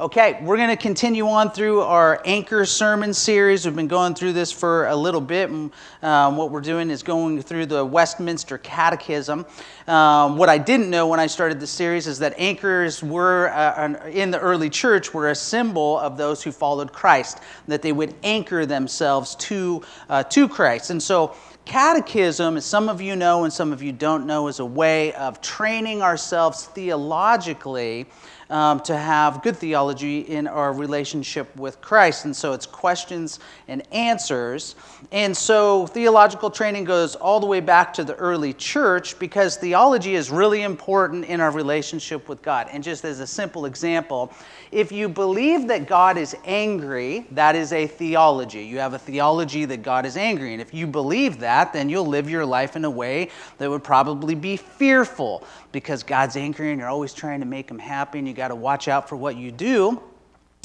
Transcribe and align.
Okay, 0.00 0.40
we're 0.42 0.56
going 0.56 0.70
to 0.70 0.76
continue 0.76 1.28
on 1.28 1.52
through 1.52 1.82
our 1.82 2.20
Anchor 2.24 2.64
sermon 2.64 3.14
series. 3.14 3.64
We've 3.64 3.76
been 3.76 3.86
going 3.86 4.16
through 4.16 4.32
this 4.32 4.50
for 4.50 4.88
a 4.88 4.96
little 4.96 5.20
bit. 5.20 5.50
And, 5.50 5.70
um, 6.02 6.36
what 6.36 6.50
we're 6.50 6.62
doing 6.62 6.90
is 6.90 7.04
going 7.04 7.40
through 7.40 7.66
the 7.66 7.84
Westminster 7.84 8.58
Catechism. 8.58 9.46
Um, 9.86 10.36
what 10.36 10.48
I 10.48 10.58
didn't 10.58 10.90
know 10.90 11.06
when 11.06 11.20
I 11.20 11.28
started 11.28 11.60
the 11.60 11.68
series 11.68 12.08
is 12.08 12.18
that 12.18 12.34
anchors 12.38 13.04
were, 13.04 13.50
uh, 13.50 14.08
in 14.08 14.32
the 14.32 14.40
early 14.40 14.68
church, 14.68 15.14
were 15.14 15.30
a 15.30 15.34
symbol 15.36 16.00
of 16.00 16.16
those 16.16 16.42
who 16.42 16.50
followed 16.50 16.92
Christ, 16.92 17.38
that 17.68 17.80
they 17.80 17.92
would 17.92 18.16
anchor 18.24 18.66
themselves 18.66 19.36
to, 19.36 19.80
uh, 20.08 20.24
to 20.24 20.48
Christ. 20.48 20.90
And 20.90 21.00
so, 21.00 21.36
Catechism, 21.66 22.58
as 22.58 22.64
some 22.66 22.90
of 22.90 23.00
you 23.00 23.16
know 23.16 23.44
and 23.44 23.52
some 23.52 23.72
of 23.72 23.82
you 23.82 23.90
don't 23.90 24.26
know, 24.26 24.48
is 24.48 24.58
a 24.58 24.66
way 24.66 25.14
of 25.14 25.40
training 25.40 26.02
ourselves 26.02 26.66
theologically 26.66 28.06
um, 28.54 28.78
to 28.78 28.96
have 28.96 29.42
good 29.42 29.56
theology 29.56 30.20
in 30.20 30.46
our 30.46 30.72
relationship 30.72 31.54
with 31.56 31.80
Christ. 31.80 32.24
And 32.24 32.36
so 32.36 32.52
it's 32.52 32.66
questions 32.66 33.40
and 33.66 33.82
answers. 33.92 34.76
And 35.10 35.36
so 35.36 35.88
theological 35.88 36.52
training 36.52 36.84
goes 36.84 37.16
all 37.16 37.40
the 37.40 37.46
way 37.46 37.58
back 37.58 37.92
to 37.94 38.04
the 38.04 38.14
early 38.14 38.52
church 38.52 39.18
because 39.18 39.56
theology 39.56 40.14
is 40.14 40.30
really 40.30 40.62
important 40.62 41.24
in 41.24 41.40
our 41.40 41.50
relationship 41.50 42.28
with 42.28 42.42
God. 42.42 42.68
And 42.70 42.84
just 42.84 43.04
as 43.04 43.18
a 43.18 43.26
simple 43.26 43.66
example, 43.66 44.32
if 44.70 44.92
you 44.92 45.08
believe 45.08 45.66
that 45.66 45.88
God 45.88 46.16
is 46.16 46.36
angry, 46.44 47.26
that 47.32 47.56
is 47.56 47.72
a 47.72 47.88
theology. 47.88 48.64
You 48.64 48.78
have 48.78 48.94
a 48.94 48.98
theology 49.00 49.64
that 49.64 49.82
God 49.82 50.06
is 50.06 50.16
angry. 50.16 50.52
And 50.52 50.62
if 50.62 50.72
you 50.72 50.86
believe 50.86 51.40
that, 51.40 51.72
then 51.72 51.88
you'll 51.88 52.06
live 52.06 52.30
your 52.30 52.46
life 52.46 52.76
in 52.76 52.84
a 52.84 52.90
way 52.90 53.30
that 53.58 53.68
would 53.68 53.82
probably 53.82 54.36
be 54.36 54.56
fearful 54.56 55.44
because 55.72 56.04
God's 56.04 56.36
angry 56.36 56.70
and 56.70 56.78
you're 56.78 56.88
always 56.88 57.12
trying 57.12 57.40
to 57.40 57.46
make 57.46 57.68
him 57.68 57.80
happy 57.80 58.20
and 58.20 58.28
you 58.28 58.32
got 58.34 58.43
to 58.48 58.54
watch 58.54 58.88
out 58.88 59.08
for 59.08 59.16
what 59.16 59.36
you 59.36 59.50
do 59.50 60.00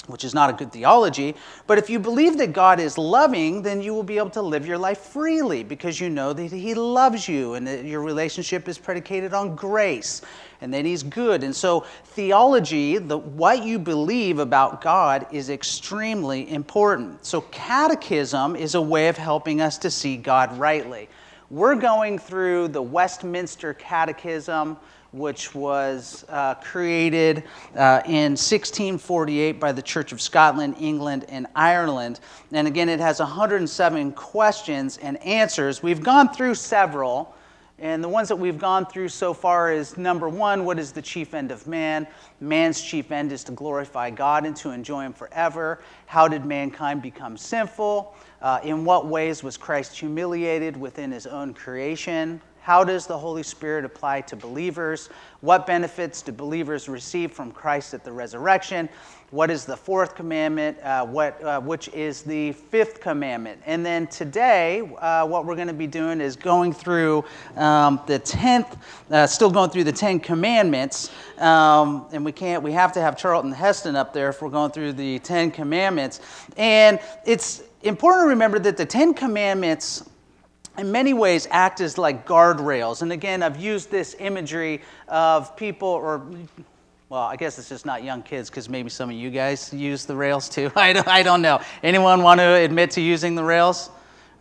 which 0.07 0.23
is 0.23 0.33
not 0.33 0.49
a 0.49 0.53
good 0.53 0.71
theology. 0.71 1.35
But 1.67 1.77
if 1.77 1.89
you 1.89 1.99
believe 1.99 2.38
that 2.38 2.53
God 2.53 2.80
is 2.80 2.97
loving, 2.97 3.61
then 3.61 3.81
you 3.81 3.94
will 3.94 4.03
be 4.03 4.17
able 4.17 4.31
to 4.31 4.41
live 4.41 4.66
your 4.66 4.77
life 4.77 4.99
freely 4.99 5.63
because 5.63 5.99
you 5.99 6.09
know 6.09 6.33
that 6.33 6.52
He 6.52 6.73
loves 6.73 7.27
you 7.27 7.53
and 7.53 7.67
that 7.67 7.86
your 7.86 8.02
relationship 8.02 8.67
is 8.67 8.77
predicated 8.77 9.33
on 9.33 9.55
grace 9.55 10.21
and 10.61 10.73
that 10.73 10.86
He's 10.86 11.03
good. 11.03 11.44
And 11.44 11.55
so, 11.55 11.81
theology, 12.05 12.97
the, 12.97 13.17
what 13.17 13.63
you 13.63 13.80
believe 13.80 14.39
about 14.39 14.81
God, 14.81 15.27
is 15.31 15.49
extremely 15.49 16.49
important. 16.52 17.23
So, 17.25 17.41
catechism 17.41 18.55
is 18.55 18.75
a 18.75 18.81
way 18.81 19.08
of 19.08 19.17
helping 19.17 19.61
us 19.61 19.77
to 19.80 19.91
see 19.91 20.17
God 20.17 20.58
rightly. 20.58 21.09
We're 21.49 21.75
going 21.75 22.19
through 22.19 22.69
the 22.69 22.81
Westminster 22.81 23.73
Catechism 23.73 24.77
which 25.11 25.55
was 25.55 26.25
uh, 26.29 26.55
created 26.55 27.43
uh, 27.75 28.02
in 28.05 28.33
1648 28.33 29.59
by 29.59 29.71
the 29.71 29.81
Church 29.81 30.11
of 30.11 30.21
Scotland, 30.21 30.75
England, 30.79 31.25
and 31.29 31.47
Ireland. 31.55 32.19
And 32.52 32.67
again, 32.67 32.89
it 32.89 32.99
has 32.99 33.19
107 33.19 34.11
questions 34.11 34.97
and 34.97 35.17
answers. 35.23 35.81
We've 35.81 36.03
gone 36.03 36.30
through 36.30 36.55
several. 36.55 37.35
And 37.81 38.03
the 38.03 38.09
ones 38.09 38.27
that 38.27 38.35
we've 38.35 38.57
gone 38.57 38.85
through 38.85 39.07
so 39.07 39.33
far 39.33 39.71
is 39.71 39.97
number 39.97 40.27
one, 40.27 40.65
what 40.65 40.77
is 40.77 40.91
the 40.91 41.02
chief 41.02 41.33
end 41.33 41.49
of 41.49 41.65
man? 41.65 42.07
Man's 42.41 42.81
chief 42.81 43.09
end 43.09 43.31
is 43.31 43.41
to 43.45 43.53
glorify 43.53 44.09
God 44.09 44.45
and 44.45 44.53
to 44.57 44.71
enjoy 44.71 45.03
Him 45.03 45.13
forever. 45.13 45.81
How 46.05 46.27
did 46.27 46.43
mankind 46.45 47.02
become 47.02 47.37
sinful? 47.37 48.15
Uh, 48.41 48.59
in 48.63 48.83
what 48.83 49.07
ways 49.07 49.43
was 49.43 49.55
Christ 49.55 49.97
humiliated 49.97 50.75
within 50.75 51.09
His 51.09 51.25
own 51.25 51.53
creation? 51.53 52.41
How 52.70 52.84
does 52.84 53.08
the 53.08 53.17
Holy 53.17 53.42
Spirit 53.42 53.84
apply 53.84 54.22
to 54.22 54.36
believers? 54.36 55.09
What 55.42 55.66
benefits 55.66 56.22
do 56.22 56.31
believers 56.31 56.88
receive 56.88 57.31
from 57.31 57.52
Christ 57.52 57.95
at 57.95 58.03
the 58.03 58.11
resurrection? 58.11 58.88
What 59.31 59.50
is 59.50 59.66
the 59.66 59.76
fourth 59.76 60.14
commandment? 60.14 60.78
Uh, 60.84 61.03
what, 61.08 61.44
uh, 61.44 61.59
which 61.61 61.88
is 61.95 62.22
the 62.22 62.52
fifth 62.52 63.02
commandment? 63.02 63.59
And 63.66 63.84
then 63.84 64.06
today, 64.06 64.81
uh, 65.00 65.26
what 65.26 65.48
we're 65.48 65.56
going 65.56 65.67
to 65.70 65.73
be 65.73 65.88
doing 65.88 66.21
is 66.21 66.36
going 66.36 66.71
through 66.71 67.26
um, 67.55 68.02
the 68.05 68.20
tenth, 68.20 68.77
uh, 69.10 69.26
still 69.26 69.49
going 69.49 69.72
through 69.72 69.86
the 69.86 69.92
Ten 69.92 70.20
Commandments. 70.20 71.10
Um, 71.39 72.05
and 72.11 72.23
we 72.23 72.32
can't, 72.32 72.61
we 72.61 72.72
have 72.73 72.92
to 72.93 73.02
have 73.02 73.17
Charlton 73.17 73.52
Heston 73.52 73.95
up 73.95 74.14
there 74.14 74.30
if 74.30 74.43
we're 74.43 74.49
going 74.49 74.70
through 74.70 74.93
the 74.93 75.17
Ten 75.17 75.49
Commandments. 75.49 76.22
And 76.55 76.99
it's 77.26 77.64
important 77.82 78.26
to 78.26 78.30
remember 78.30 78.60
that 78.60 78.77
the 78.77 78.86
Ten 78.86 79.16
Commandments 79.16 80.08
in 80.80 80.92
many 80.92 81.14
ways 81.14 81.48
act 81.52 81.82
as 81.82 81.98
like 81.98 82.26
guardrails. 82.26 83.02
And 83.02 83.12
again, 83.12 83.44
I've 83.44 83.60
used 83.60 83.92
this 83.92 84.16
imagery 84.20 84.82
of 85.08 85.56
people, 85.56 85.90
or, 85.90 86.26
well, 87.10 87.23
I 87.23 87.36
guess 87.36 87.60
it's 87.60 87.70
just 87.70 87.86
not 87.86 88.04
young 88.04 88.23
kids 88.23 88.50
because 88.50 88.70
maybe 88.70 88.90
some 88.90 89.10
of 89.10 89.16
you 89.16 89.30
guys 89.30 89.73
use 89.73 90.06
the 90.06 90.16
rails 90.16 90.48
too. 90.48 90.72
I 90.76 90.94
don't, 90.94 91.08
I 91.08 91.23
don't 91.23 91.42
know. 91.42 91.62
Anyone 91.84 92.23
want 92.23 92.40
to 92.40 92.56
admit 92.56 92.92
to 92.92 93.02
using 93.02 93.36
the 93.36 93.44
rails? 93.44 93.90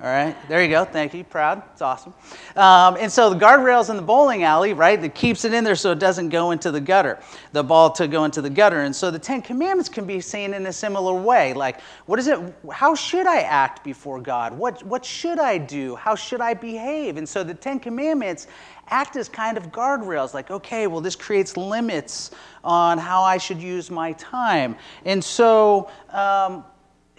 All 0.00 0.06
right, 0.06 0.36
there 0.48 0.62
you 0.62 0.68
go. 0.68 0.84
Thank 0.84 1.12
you. 1.12 1.24
Proud. 1.24 1.60
It's 1.72 1.82
awesome. 1.82 2.14
Um, 2.54 2.96
and 3.00 3.10
so 3.10 3.30
the 3.30 3.36
guardrails 3.36 3.90
in 3.90 3.96
the 3.96 4.02
bowling 4.02 4.44
alley, 4.44 4.72
right, 4.72 5.00
that 5.00 5.12
keeps 5.16 5.44
it 5.44 5.52
in 5.52 5.64
there 5.64 5.74
so 5.74 5.90
it 5.90 5.98
doesn't 5.98 6.28
go 6.28 6.52
into 6.52 6.70
the 6.70 6.80
gutter, 6.80 7.18
the 7.50 7.64
ball 7.64 7.90
to 7.90 8.06
go 8.06 8.22
into 8.22 8.40
the 8.40 8.48
gutter. 8.48 8.82
And 8.82 8.94
so 8.94 9.10
the 9.10 9.18
Ten 9.18 9.42
Commandments 9.42 9.88
can 9.88 10.06
be 10.06 10.20
seen 10.20 10.54
in 10.54 10.66
a 10.66 10.72
similar 10.72 11.14
way. 11.14 11.52
Like, 11.52 11.80
what 12.06 12.20
is 12.20 12.28
it? 12.28 12.38
How 12.70 12.94
should 12.94 13.26
I 13.26 13.40
act 13.40 13.82
before 13.82 14.20
God? 14.20 14.56
What, 14.56 14.84
what 14.84 15.04
should 15.04 15.40
I 15.40 15.58
do? 15.58 15.96
How 15.96 16.14
should 16.14 16.40
I 16.40 16.54
behave? 16.54 17.16
And 17.16 17.28
so 17.28 17.42
the 17.42 17.54
Ten 17.54 17.80
Commandments 17.80 18.46
act 18.90 19.16
as 19.16 19.28
kind 19.28 19.56
of 19.56 19.72
guardrails, 19.72 20.32
like, 20.32 20.52
okay, 20.52 20.86
well, 20.86 21.00
this 21.00 21.16
creates 21.16 21.56
limits 21.56 22.30
on 22.62 22.98
how 22.98 23.24
I 23.24 23.36
should 23.36 23.60
use 23.60 23.90
my 23.90 24.12
time. 24.12 24.76
And 25.04 25.24
so, 25.24 25.90
um, 26.10 26.64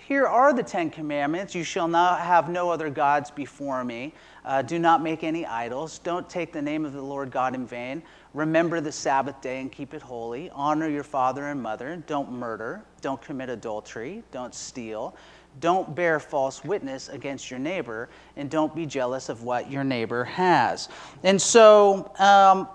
here 0.10 0.26
are 0.26 0.54
the 0.54 0.64
Ten 0.64 0.90
Commandments 0.90 1.54
You 1.54 1.64
shall 1.64 1.88
not 1.88 2.22
have 2.22 2.50
no 2.50 2.72
other 2.72 2.90
gods 2.90 3.30
before 3.30 3.84
me. 3.84 4.12
Uh, 4.44 4.64
do 4.64 4.80
not 4.80 5.04
make 5.04 5.24
any 5.24 5.46
idols. 5.46 6.00
Don't 6.00 6.28
take 6.28 6.52
the 6.52 6.62
name 6.64 6.84
of 6.84 6.94
the 6.94 7.02
Lord 7.02 7.30
God 7.30 7.54
in 7.54 7.68
vain. 7.68 8.02
Remember 8.34 8.82
the 8.82 8.92
Sabbath 8.92 9.40
day 9.40 9.62
and 9.62 9.72
keep 9.72 9.94
it 9.94 10.02
holy. 10.02 10.50
Honor 10.50 10.90
your 10.90 11.04
father 11.04 11.50
and 11.50 11.62
mother. 11.62 12.04
Don't 12.08 12.32
murder. 12.32 12.82
Don't 13.02 13.22
commit 13.22 13.50
adultery. 13.50 14.24
Don't 14.32 14.56
steal. 14.56 15.16
Don't 15.60 15.94
bear 15.94 16.20
false 16.20 16.64
witness 16.64 17.10
against 17.10 17.52
your 17.52 17.60
neighbor. 17.60 18.10
And 18.36 18.50
don't 18.50 18.74
be 18.74 18.88
jealous 18.88 19.30
of 19.30 19.44
what 19.44 19.70
your 19.70 19.84
neighbor 19.84 20.24
has. 20.24 20.90
And 21.22 21.40
so, 21.40 22.12
um, 22.18 22.68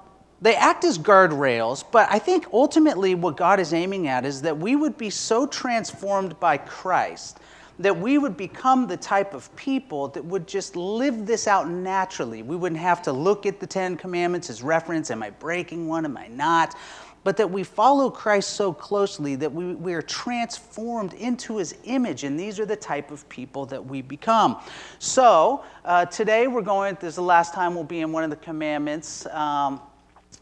they 0.44 0.54
act 0.56 0.84
as 0.84 0.98
guardrails, 0.98 1.82
but 1.90 2.06
I 2.10 2.18
think 2.18 2.48
ultimately 2.52 3.14
what 3.14 3.34
God 3.34 3.58
is 3.58 3.72
aiming 3.72 4.08
at 4.08 4.26
is 4.26 4.42
that 4.42 4.58
we 4.58 4.76
would 4.76 4.98
be 4.98 5.08
so 5.08 5.46
transformed 5.46 6.38
by 6.38 6.58
Christ 6.58 7.40
that 7.78 7.96
we 7.96 8.18
would 8.18 8.36
become 8.36 8.86
the 8.86 8.96
type 8.98 9.32
of 9.32 9.54
people 9.56 10.08
that 10.08 10.22
would 10.22 10.46
just 10.46 10.76
live 10.76 11.24
this 11.24 11.48
out 11.48 11.70
naturally. 11.70 12.42
We 12.42 12.56
wouldn't 12.56 12.80
have 12.82 13.00
to 13.04 13.12
look 13.12 13.46
at 13.46 13.58
the 13.58 13.66
Ten 13.66 13.96
Commandments 13.96 14.50
as 14.50 14.62
reference 14.62 15.10
Am 15.10 15.22
I 15.22 15.30
breaking 15.30 15.88
one? 15.88 16.04
Am 16.04 16.14
I 16.18 16.26
not? 16.26 16.76
But 17.24 17.38
that 17.38 17.50
we 17.50 17.64
follow 17.64 18.10
Christ 18.10 18.50
so 18.50 18.70
closely 18.70 19.36
that 19.36 19.50
we, 19.50 19.74
we 19.74 19.94
are 19.94 20.02
transformed 20.02 21.14
into 21.14 21.56
his 21.56 21.74
image, 21.84 22.22
and 22.22 22.38
these 22.38 22.60
are 22.60 22.66
the 22.66 22.76
type 22.76 23.10
of 23.10 23.26
people 23.30 23.64
that 23.64 23.82
we 23.82 24.02
become. 24.02 24.58
So, 24.98 25.64
uh, 25.86 26.04
today 26.04 26.48
we're 26.48 26.60
going, 26.60 26.98
this 27.00 27.08
is 27.08 27.14
the 27.14 27.22
last 27.22 27.54
time 27.54 27.74
we'll 27.74 27.82
be 27.82 28.00
in 28.00 28.12
one 28.12 28.24
of 28.24 28.30
the 28.30 28.36
commandments. 28.36 29.24
Um, 29.28 29.80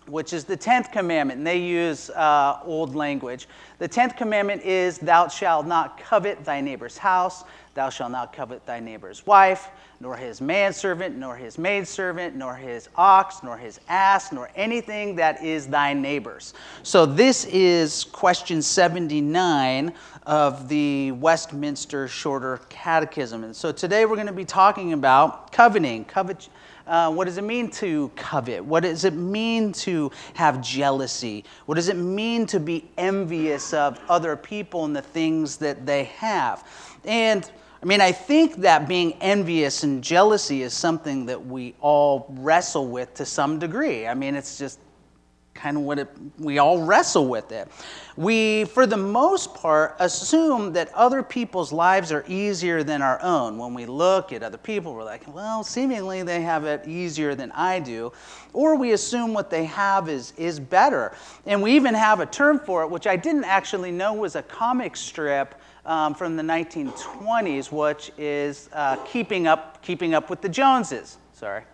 which 0.06 0.32
is 0.32 0.44
the 0.44 0.56
10th 0.56 0.92
commandment, 0.92 1.38
and 1.38 1.46
they 1.46 1.58
use 1.58 2.10
uh, 2.10 2.60
old 2.64 2.94
language. 2.94 3.48
The 3.78 3.88
10th 3.88 4.16
commandment 4.16 4.62
is, 4.62 4.98
Thou 4.98 5.28
shalt 5.28 5.66
not 5.66 5.98
covet 5.98 6.44
thy 6.44 6.60
neighbor's 6.60 6.98
house, 6.98 7.44
thou 7.74 7.90
shalt 7.90 8.12
not 8.12 8.32
covet 8.32 8.66
thy 8.66 8.80
neighbor's 8.80 9.26
wife, 9.26 9.68
nor 10.02 10.16
his 10.16 10.40
manservant, 10.40 11.16
nor 11.16 11.36
his 11.36 11.58
maidservant, 11.58 12.34
nor 12.34 12.56
his 12.56 12.88
ox, 12.96 13.44
nor 13.44 13.56
his 13.56 13.78
ass, 13.88 14.32
nor 14.32 14.50
anything 14.56 15.14
that 15.14 15.40
is 15.44 15.68
thy 15.68 15.94
neighbor's. 15.94 16.54
So 16.82 17.06
this 17.06 17.44
is 17.44 18.02
question 18.02 18.62
79 18.62 19.92
of 20.26 20.68
the 20.68 21.12
Westminster 21.12 22.08
Shorter 22.08 22.58
Catechism. 22.68 23.44
And 23.44 23.54
so 23.54 23.70
today 23.70 24.04
we're 24.04 24.16
going 24.16 24.26
to 24.26 24.32
be 24.32 24.44
talking 24.44 24.92
about 24.92 25.52
coveting, 25.52 26.04
covet 26.04 26.48
uh, 26.84 27.08
what 27.12 27.26
does 27.26 27.38
it 27.38 27.44
mean 27.44 27.70
to 27.70 28.10
covet? 28.16 28.64
What 28.64 28.82
does 28.82 29.04
it 29.04 29.14
mean 29.14 29.70
to 29.74 30.10
have 30.34 30.60
jealousy? 30.60 31.44
What 31.66 31.76
does 31.76 31.88
it 31.88 31.96
mean 31.96 32.44
to 32.46 32.58
be 32.58 32.90
envious 32.98 33.72
of 33.72 34.00
other 34.08 34.34
people 34.34 34.84
and 34.84 34.96
the 34.96 35.00
things 35.00 35.58
that 35.58 35.86
they 35.86 36.04
have? 36.04 36.68
And 37.04 37.48
I 37.82 37.84
mean, 37.84 38.00
I 38.00 38.12
think 38.12 38.56
that 38.58 38.86
being 38.86 39.14
envious 39.14 39.82
and 39.82 40.04
jealousy 40.04 40.62
is 40.62 40.72
something 40.72 41.26
that 41.26 41.44
we 41.44 41.74
all 41.80 42.26
wrestle 42.30 42.86
with 42.86 43.12
to 43.14 43.26
some 43.26 43.58
degree. 43.58 44.06
I 44.06 44.14
mean, 44.14 44.36
it's 44.36 44.56
just 44.56 44.78
kind 45.52 45.76
of 45.76 45.82
what 45.82 45.98
it, 45.98 46.08
we 46.38 46.58
all 46.58 46.82
wrestle 46.84 47.26
with 47.26 47.50
it. 47.50 47.68
We, 48.16 48.66
for 48.66 48.86
the 48.86 48.96
most 48.96 49.54
part, 49.54 49.96
assume 49.98 50.72
that 50.74 50.92
other 50.94 51.24
people's 51.24 51.72
lives 51.72 52.12
are 52.12 52.24
easier 52.28 52.84
than 52.84 53.02
our 53.02 53.20
own. 53.20 53.58
When 53.58 53.74
we 53.74 53.86
look 53.86 54.32
at 54.32 54.44
other 54.44 54.58
people, 54.58 54.94
we're 54.94 55.02
like, 55.02 55.22
well, 55.34 55.64
seemingly 55.64 56.22
they 56.22 56.40
have 56.40 56.64
it 56.64 56.86
easier 56.86 57.34
than 57.34 57.50
I 57.50 57.80
do. 57.80 58.12
Or 58.52 58.76
we 58.76 58.92
assume 58.92 59.34
what 59.34 59.50
they 59.50 59.64
have 59.64 60.08
is, 60.08 60.32
is 60.36 60.60
better. 60.60 61.14
And 61.46 61.60
we 61.60 61.72
even 61.72 61.94
have 61.94 62.20
a 62.20 62.26
term 62.26 62.60
for 62.60 62.82
it, 62.82 62.90
which 62.90 63.08
I 63.08 63.16
didn't 63.16 63.44
actually 63.44 63.90
know 63.90 64.14
was 64.14 64.36
a 64.36 64.42
comic 64.42 64.96
strip. 64.96 65.56
Um, 65.84 66.14
from 66.14 66.36
the 66.36 66.44
1920s, 66.44 67.72
which 67.72 68.12
is 68.16 68.68
uh, 68.72 68.96
keeping 69.04 69.48
up, 69.48 69.82
keeping 69.82 70.14
up 70.14 70.30
with 70.30 70.40
the 70.40 70.48
Joneses. 70.48 71.18
Sorry. 71.32 71.64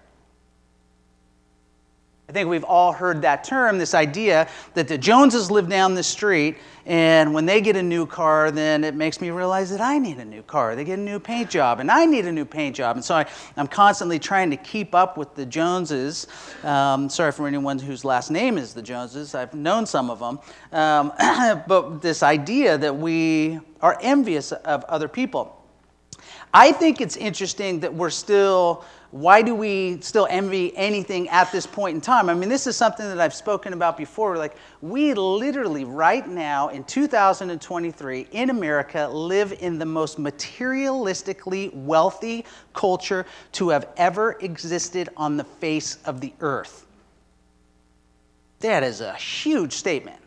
I 2.29 2.35
think 2.35 2.51
we've 2.51 2.65
all 2.65 2.93
heard 2.93 3.23
that 3.23 3.43
term, 3.43 3.79
this 3.79 3.95
idea 3.95 4.51
that 4.75 4.87
the 4.87 4.99
Joneses 4.99 5.51
live 5.51 5.67
down 5.67 5.95
the 5.95 6.03
street, 6.03 6.59
and 6.85 7.33
when 7.33 7.47
they 7.47 7.63
get 7.63 7.75
a 7.75 7.83
new 7.83 8.05
car, 8.05 8.51
then 8.51 8.85
it 8.85 8.95
makes 8.95 9.23
me 9.23 9.31
realize 9.31 9.71
that 9.71 9.81
I 9.81 9.97
need 9.99 10.19
a 10.19 10.27
new 10.27 10.43
car. 10.43 10.77
They 10.77 10.85
get 10.85 10.99
a 10.99 11.03
new 11.03 11.19
paint 11.19 11.49
job, 11.49 11.81
and 11.81 11.91
I 11.91 12.05
need 12.05 12.27
a 12.27 12.33
new 12.33 12.45
paint 12.45 12.77
job. 12.77 12.97
And 12.97 13.05
so 13.05 13.15
I, 13.15 13.27
am 13.57 13.67
constantly 13.67 14.19
trying 14.19 14.51
to 14.51 14.59
keep 14.59 14.95
up 14.95 15.17
with 15.17 15.35
the 15.37 15.47
Joneses. 15.47 16.27
Um, 16.65 17.09
sorry 17.09 17.33
for 17.33 17.49
anyone 17.49 17.79
whose 17.79 18.05
last 18.05 18.31
name 18.31 18.59
is 18.59 18.75
the 18.75 18.83
Joneses, 18.83 19.35
I've 19.35 19.55
known 19.55 19.87
some 19.87 20.11
of 20.11 20.19
them. 20.19 20.39
Um, 20.71 21.15
but 21.67 22.03
this 22.03 22.23
idea 22.23 22.77
that 22.77 22.95
we 22.95 23.59
are 23.81 23.97
envious 24.03 24.53
of 24.53 24.85
other 24.85 25.09
people. 25.09 25.55
I 26.53 26.73
think 26.73 27.01
it's 27.01 27.17
interesting 27.17 27.81
that 27.81 27.95
we're 27.95 28.11
still 28.11 28.85
why 29.11 29.41
do 29.41 29.55
we 29.55 30.01
still 30.03 30.27
envy 30.29 30.77
anything 30.77 31.31
at 31.31 31.51
this 31.51 31.67
point 31.67 31.95
in 31.95 32.01
time? 32.01 32.29
I 32.29 32.35
mean, 32.35 32.51
this 32.51 32.67
is 32.67 32.77
something 32.77 33.07
that 33.09 33.19
I've 33.19 33.35
spoken 33.35 33.73
about 33.73 33.97
before. 33.97 34.37
Like, 34.37 34.55
we 34.83 35.15
literally, 35.15 35.85
right 35.85 36.29
now 36.29 36.69
in 36.69 36.85
2023 36.85 38.27
in 38.33 38.51
America, 38.51 39.09
live 39.09 39.55
in 39.61 39.79
the 39.79 39.87
most 39.87 40.19
materialistically 40.19 41.75
wealthy 41.75 42.45
culture 42.75 43.25
to 43.53 43.71
have 43.71 43.89
ever 43.97 44.33
existed 44.41 45.09
on 45.17 45.39
the 45.39 45.45
face 45.45 45.97
of 46.05 46.21
the 46.21 46.35
earth. 46.41 46.85
That 48.61 48.83
is 48.83 49.01
a 49.01 49.15
huge 49.15 49.73
statement. 49.73 50.21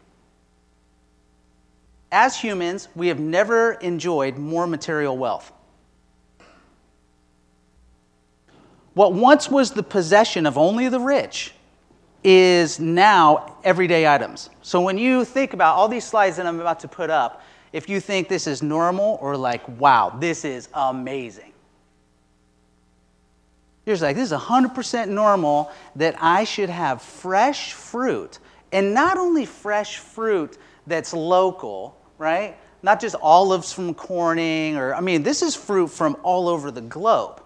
As 2.11 2.35
humans, 2.35 2.87
we 2.95 3.09
have 3.09 3.19
never 3.19 3.73
enjoyed 3.73 4.37
more 4.37 4.65
material 4.65 5.17
wealth. 5.17 5.51
What 8.93 9.13
once 9.13 9.49
was 9.49 9.71
the 9.71 9.83
possession 9.83 10.45
of 10.45 10.57
only 10.57 10.89
the 10.89 10.99
rich 10.99 11.53
is 12.23 12.79
now 12.79 13.57
everyday 13.63 14.07
items. 14.07 14.49
So 14.61 14.81
when 14.81 14.97
you 14.97 15.25
think 15.25 15.53
about 15.53 15.75
all 15.75 15.87
these 15.87 16.05
slides 16.05 16.37
that 16.37 16.45
I'm 16.45 16.59
about 16.59 16.81
to 16.81 16.87
put 16.87 17.09
up, 17.09 17.41
if 17.73 17.87
you 17.87 17.99
think 17.99 18.27
this 18.27 18.47
is 18.47 18.61
normal 18.61 19.17
or 19.21 19.37
like, 19.37 19.67
wow, 19.79 20.15
this 20.19 20.43
is 20.43 20.67
amazing. 20.73 21.53
You're 23.85 23.97
like, 23.97 24.15
this 24.15 24.31
is 24.31 24.37
100% 24.37 25.07
normal 25.07 25.71
that 25.95 26.15
I 26.21 26.43
should 26.43 26.69
have 26.69 27.01
fresh 27.01 27.73
fruit. 27.73 28.39
And 28.71 28.93
not 28.93 29.17
only 29.17 29.45
fresh 29.45 29.97
fruit 29.97 30.57
that's 30.85 31.13
local, 31.13 31.97
right? 32.17 32.57
Not 32.83 32.99
just 32.99 33.15
olives 33.21 33.73
from 33.73 33.93
Corning, 33.93 34.75
or, 34.75 34.93
I 34.93 35.01
mean, 35.01 35.23
this 35.23 35.41
is 35.41 35.55
fruit 35.55 35.87
from 35.87 36.17
all 36.23 36.47
over 36.47 36.71
the 36.71 36.81
globe 36.81 37.41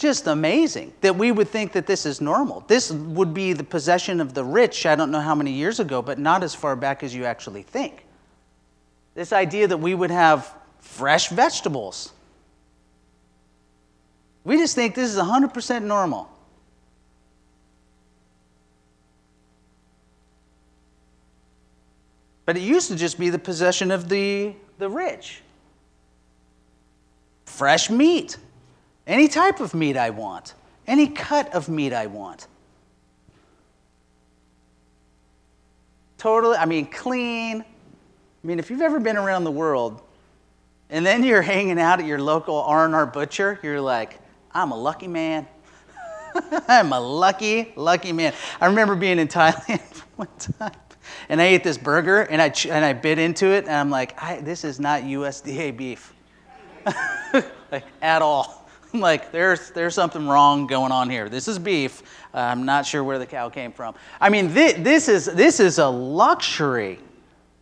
just 0.00 0.26
amazing 0.26 0.92
that 1.02 1.14
we 1.14 1.30
would 1.30 1.48
think 1.48 1.72
that 1.72 1.86
this 1.86 2.06
is 2.06 2.22
normal. 2.22 2.64
This 2.66 2.90
would 2.90 3.34
be 3.34 3.52
the 3.52 3.62
possession 3.62 4.20
of 4.20 4.32
the 4.32 4.42
rich, 4.42 4.86
I 4.86 4.96
don't 4.96 5.10
know 5.10 5.20
how 5.20 5.34
many 5.34 5.52
years 5.52 5.78
ago, 5.78 6.00
but 6.00 6.18
not 6.18 6.42
as 6.42 6.54
far 6.54 6.74
back 6.74 7.02
as 7.02 7.14
you 7.14 7.26
actually 7.26 7.62
think. 7.62 8.06
This 9.14 9.32
idea 9.32 9.68
that 9.68 9.76
we 9.76 9.94
would 9.94 10.10
have 10.10 10.54
fresh 10.80 11.28
vegetables. 11.28 12.12
We 14.42 14.56
just 14.56 14.74
think 14.74 14.94
this 14.94 15.10
is 15.10 15.18
100% 15.18 15.82
normal. 15.82 16.30
But 22.46 22.56
it 22.56 22.62
used 22.62 22.88
to 22.88 22.96
just 22.96 23.18
be 23.18 23.28
the 23.28 23.38
possession 23.38 23.90
of 23.90 24.08
the, 24.08 24.54
the 24.78 24.88
rich. 24.88 25.42
Fresh 27.44 27.90
meat. 27.90 28.38
Any 29.06 29.28
type 29.28 29.60
of 29.60 29.74
meat 29.74 29.96
I 29.96 30.10
want, 30.10 30.54
any 30.86 31.08
cut 31.08 31.52
of 31.54 31.68
meat 31.68 31.92
I 31.92 32.06
want. 32.06 32.46
Totally, 36.18 36.56
I 36.56 36.66
mean, 36.66 36.86
clean. 36.86 37.62
I 37.62 38.46
mean, 38.46 38.58
if 38.58 38.70
you've 38.70 38.82
ever 38.82 39.00
been 39.00 39.16
around 39.16 39.44
the 39.44 39.50
world 39.50 40.02
and 40.90 41.04
then 41.04 41.24
you're 41.24 41.42
hanging 41.56 41.80
out 41.80 42.00
at 42.00 42.06
your 42.06 42.18
local 42.18 42.56
R&R 42.56 43.06
butcher, 43.06 43.58
you're 43.62 43.80
like, 43.80 44.18
I'm 44.52 44.70
a 44.72 44.76
lucky 44.76 45.08
man. 45.08 45.46
I'm 46.68 46.92
a 46.92 47.00
lucky, 47.00 47.72
lucky 47.74 48.12
man. 48.12 48.34
I 48.60 48.66
remember 48.66 48.94
being 48.96 49.18
in 49.18 49.28
Thailand 49.28 49.80
one 50.16 50.28
time 50.38 50.72
and 51.28 51.40
I 51.40 51.44
ate 51.44 51.64
this 51.64 51.78
burger 51.78 52.22
and 52.22 52.40
I, 52.42 52.52
and 52.68 52.84
I 52.84 52.92
bit 52.92 53.18
into 53.18 53.46
it 53.46 53.64
and 53.64 53.74
I'm 53.74 53.90
like, 53.90 54.18
this 54.44 54.64
is 54.64 54.78
not 54.78 55.02
USDA 55.02 55.76
beef. 55.76 56.12
like, 57.72 57.84
at 58.02 58.22
all. 58.22 58.59
Like, 58.94 59.30
there's, 59.30 59.70
there's 59.70 59.94
something 59.94 60.26
wrong 60.26 60.66
going 60.66 60.90
on 60.90 61.08
here. 61.08 61.28
This 61.28 61.46
is 61.46 61.58
beef. 61.58 62.02
I'm 62.34 62.64
not 62.64 62.84
sure 62.84 63.04
where 63.04 63.18
the 63.20 63.26
cow 63.26 63.48
came 63.48 63.72
from. 63.72 63.94
I 64.20 64.30
mean, 64.30 64.52
this, 64.52 64.74
this 64.74 65.08
is, 65.08 65.26
this 65.26 65.60
is 65.60 65.78
a 65.78 65.86
luxury, 65.86 66.98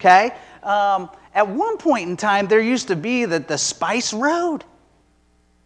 okay? 0.00 0.30
Um, 0.62 1.10
at 1.34 1.46
one 1.46 1.76
point 1.76 2.08
in 2.08 2.16
time, 2.16 2.46
there 2.46 2.60
used 2.60 2.88
to 2.88 2.96
be 2.96 3.26
the, 3.26 3.40
the 3.40 3.58
spice 3.58 4.14
road 4.14 4.64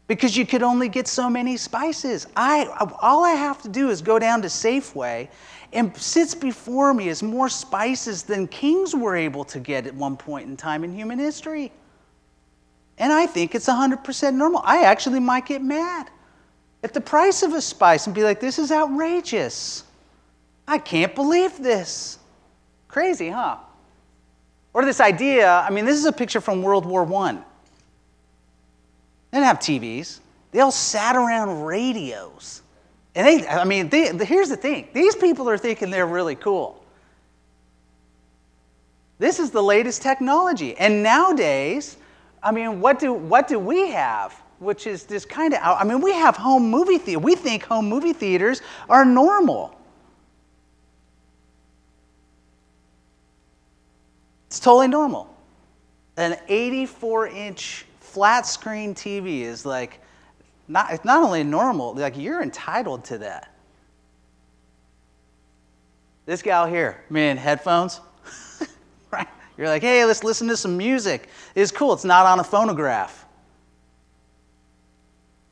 because 0.09 0.37
you 0.37 0.45
could 0.45 0.63
only 0.63 0.89
get 0.89 1.07
so 1.07 1.31
many 1.31 1.57
spices. 1.57 2.27
I, 2.37 2.67
all 3.01 3.25
I 3.25 3.31
have 3.31 3.63
to 3.63 3.69
do 3.69 3.91
is 3.91 4.03
go 4.03 4.19
down 4.19 4.43
to 4.43 4.49
Safeway, 4.49 5.29
and 5.73 5.97
sits 5.97 6.35
before 6.35 6.93
me 6.93 7.09
is 7.09 7.23
more 7.23 7.49
spices 7.49 8.23
than 8.23 8.47
kings 8.49 8.95
were 8.95 9.17
able 9.17 9.45
to 9.45 9.59
get 9.59 9.87
at 9.87 9.95
one 9.95 10.17
point 10.17 10.49
in 10.49 10.57
time 10.57 10.85
in 10.85 10.93
human 10.93 11.19
history. 11.19 11.73
And 12.99 13.13
I 13.13 13.27
think 13.27 13.55
it's 13.55 13.69
100% 13.69 14.35
normal. 14.35 14.63
I 14.65 14.83
actually 14.83 15.21
might 15.21 15.47
get 15.47 15.63
mad 15.63 16.11
at 16.83 16.95
the 16.95 17.01
price 17.01 17.43
of 17.43 17.53
a 17.53 17.61
spice 17.61 18.07
and 18.07 18.15
be 18.15 18.23
like, 18.23 18.41
this 18.41 18.59
is 18.59 18.71
outrageous. 18.71 19.85
I 20.67 20.79
can't 20.79 21.15
believe 21.15 21.59
this. 21.59 22.19
Crazy, 22.89 23.29
huh? 23.29 23.57
Or 24.75 24.85
this 24.85 25.01
idea 25.01 25.51
I 25.51 25.71
mean, 25.71 25.85
this 25.85 25.99
is 25.99 26.05
a 26.05 26.13
picture 26.13 26.41
from 26.41 26.63
World 26.63 26.87
War 26.87 27.03
I. 27.03 27.33
They 29.31 29.39
didn't 29.39 29.47
have 29.47 29.59
TVs, 29.59 30.21
they 30.51 30.61
all 30.61 30.71
sat 30.71 31.17
around 31.17 31.65
radios. 31.65 32.63
And 33.15 33.27
they, 33.27 33.47
I 33.47 33.65
mean, 33.65 33.91
they, 33.91 34.17
here's 34.25 34.49
the 34.49 34.57
thing 34.57 34.89
these 34.93 35.17
people 35.17 35.49
are 35.49 35.59
thinking 35.59 35.91
they're 35.91 36.07
really 36.07 36.37
cool. 36.37 36.85
This 39.19 39.39
is 39.39 39.51
the 39.51 39.63
latest 39.63 40.03
technology. 40.03 40.77
And 40.77 41.03
nowadays, 41.03 41.97
I 42.43 42.51
mean, 42.51 42.81
what 42.81 42.99
do, 42.99 43.13
what 43.13 43.47
do 43.47 43.59
we 43.59 43.91
have? 43.91 44.33
Which 44.59 44.87
is 44.87 45.05
this 45.05 45.25
kind 45.25 45.55
of, 45.55 45.61
I 45.63 45.85
mean, 45.85 46.01
we 46.01 46.13
have 46.13 46.37
home 46.37 46.71
movie 46.71 46.99
theater. 46.99 47.19
We 47.21 47.35
think 47.35 47.65
home 47.65 47.89
movie 47.89 48.13
theaters 48.13 48.63
are 48.89 49.05
normal. 49.05 49.79
It's 54.49 54.61
totally 54.61 54.89
normal. 54.89 55.35
An 56.17 56.39
84 56.49 57.29
inch 57.29 57.87
flat 58.01 58.47
screen 58.47 58.95
TV 58.95 59.41
is 59.41 59.65
like, 59.65 60.01
not, 60.69 60.93
it's 60.93 61.05
not 61.05 61.23
only 61.23 61.43
normal, 61.43 61.95
like 61.95 62.17
you're 62.17 62.43
entitled 62.43 63.05
to 63.07 63.19
that. 63.19 63.55
This 66.27 66.43
gal 66.43 66.67
here, 66.67 67.03
man, 67.11 67.37
headphones? 67.37 68.01
You're 69.57 69.69
like, 69.69 69.83
hey, 69.83 70.05
let's 70.05 70.25
listen 70.25 70.49
to 70.49 70.57
some 70.57 70.77
music. 70.77 71.29
It's 71.55 71.71
cool. 71.71 71.93
It's 71.93 72.05
not 72.05 72.27
on 72.27 72.41
a 72.41 72.45
phonograph. 72.45 73.27